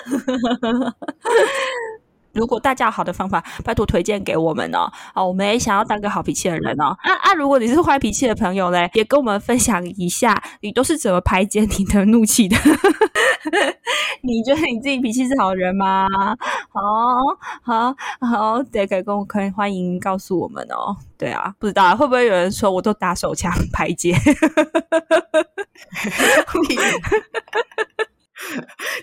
[2.33, 4.91] 如果大家有好的方法，拜托推荐给我们哦。
[5.13, 6.95] 哦，我们也想要当个好脾气的人哦。
[7.01, 12.55] 啊啊，如果你是坏脾气的朋友嘞，也跟我们分享一下，你都是怎么排解你的怒气的？
[14.23, 16.05] 你觉得你自己脾气是好人吗？
[16.69, 16.81] 好
[17.63, 20.95] 好好，对，可以跟我可以欢迎告诉我们哦。
[21.17, 24.15] 对啊，不知道会不会有人说我都打手枪排解？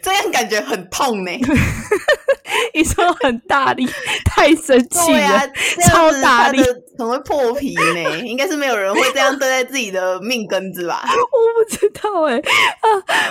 [0.02, 1.30] 这样感觉很痛呢。
[2.74, 3.86] 你说很大力，
[4.24, 5.40] 太生气了，
[5.86, 6.58] 超大力，
[6.98, 8.20] 很会破皮呢。
[8.20, 11.02] 应该是没有人会这样对待自己的命根子吧？
[11.06, 12.86] 我不知道哎啊！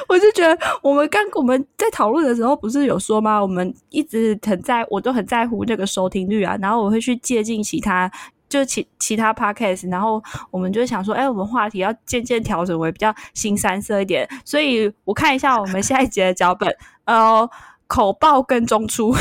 [0.08, 3.42] 我就觉得我们刚我们在讨论的时候，不是有说吗？
[3.42, 6.58] 我们一直很在，我都很在乎这个收听率啊。
[6.62, 8.12] 然后我会去借鉴其他。
[8.50, 14.26] 就其其他 podcast，然后我们就想说，哎，我们话题要渐渐调整为比较新三色一点。
[14.46, 17.50] 所以我看一下我们下一节的脚本，呃，
[17.88, 19.16] 口爆跟中出，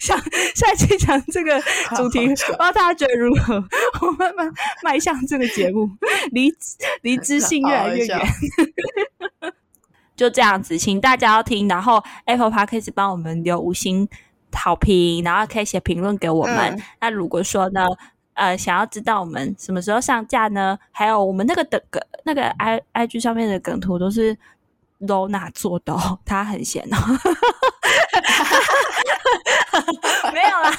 [0.00, 0.18] 想
[0.54, 1.60] 下一期讲这个
[1.96, 3.54] 主题，不知道大家觉得如何？
[4.00, 5.88] 我慢慢迈向这个节目，
[6.32, 6.52] 离
[7.02, 8.20] 离知性越来越远。
[10.16, 14.08] 就这样子，请大家要听，然后 Apple Podcast 帮我们留五星。
[14.52, 16.82] 好评，然后可以写评论给我们。
[16.98, 17.84] 那如果说呢，
[18.36, 20.78] 呃，想要知道我们什么时候上架呢？
[20.92, 24.36] 还有我们那个的梗，那个 i i g 上面的梗图都是
[25.00, 26.96] Lona 做的，他很闲哦。
[30.32, 30.70] 没有啦，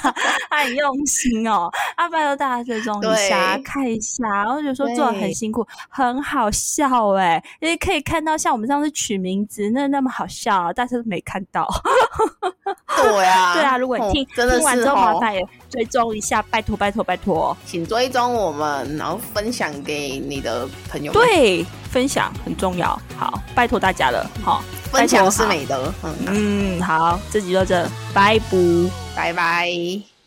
[0.50, 1.70] 他很用心哦。
[1.96, 11.66] 阿拜托大家追踪一下，看一下，然后就说做的很辛苦，很好笑哎，因为可以看到像我们上次取名字那那么好笑，但是没看到。
[12.96, 15.40] 对啊，对啊，如果你听听完之后麻烦也
[15.70, 21.12] 追踪一下，拜托拜托拜托，请追踪我们，然后分享给你的朋友。
[21.12, 24.62] 对，分享很重要，好，拜托大家了，好。
[24.90, 25.92] 分享是美德。
[26.26, 28.48] 嗯，好，这集就这，拜拜，
[29.14, 30.17] 拜拜。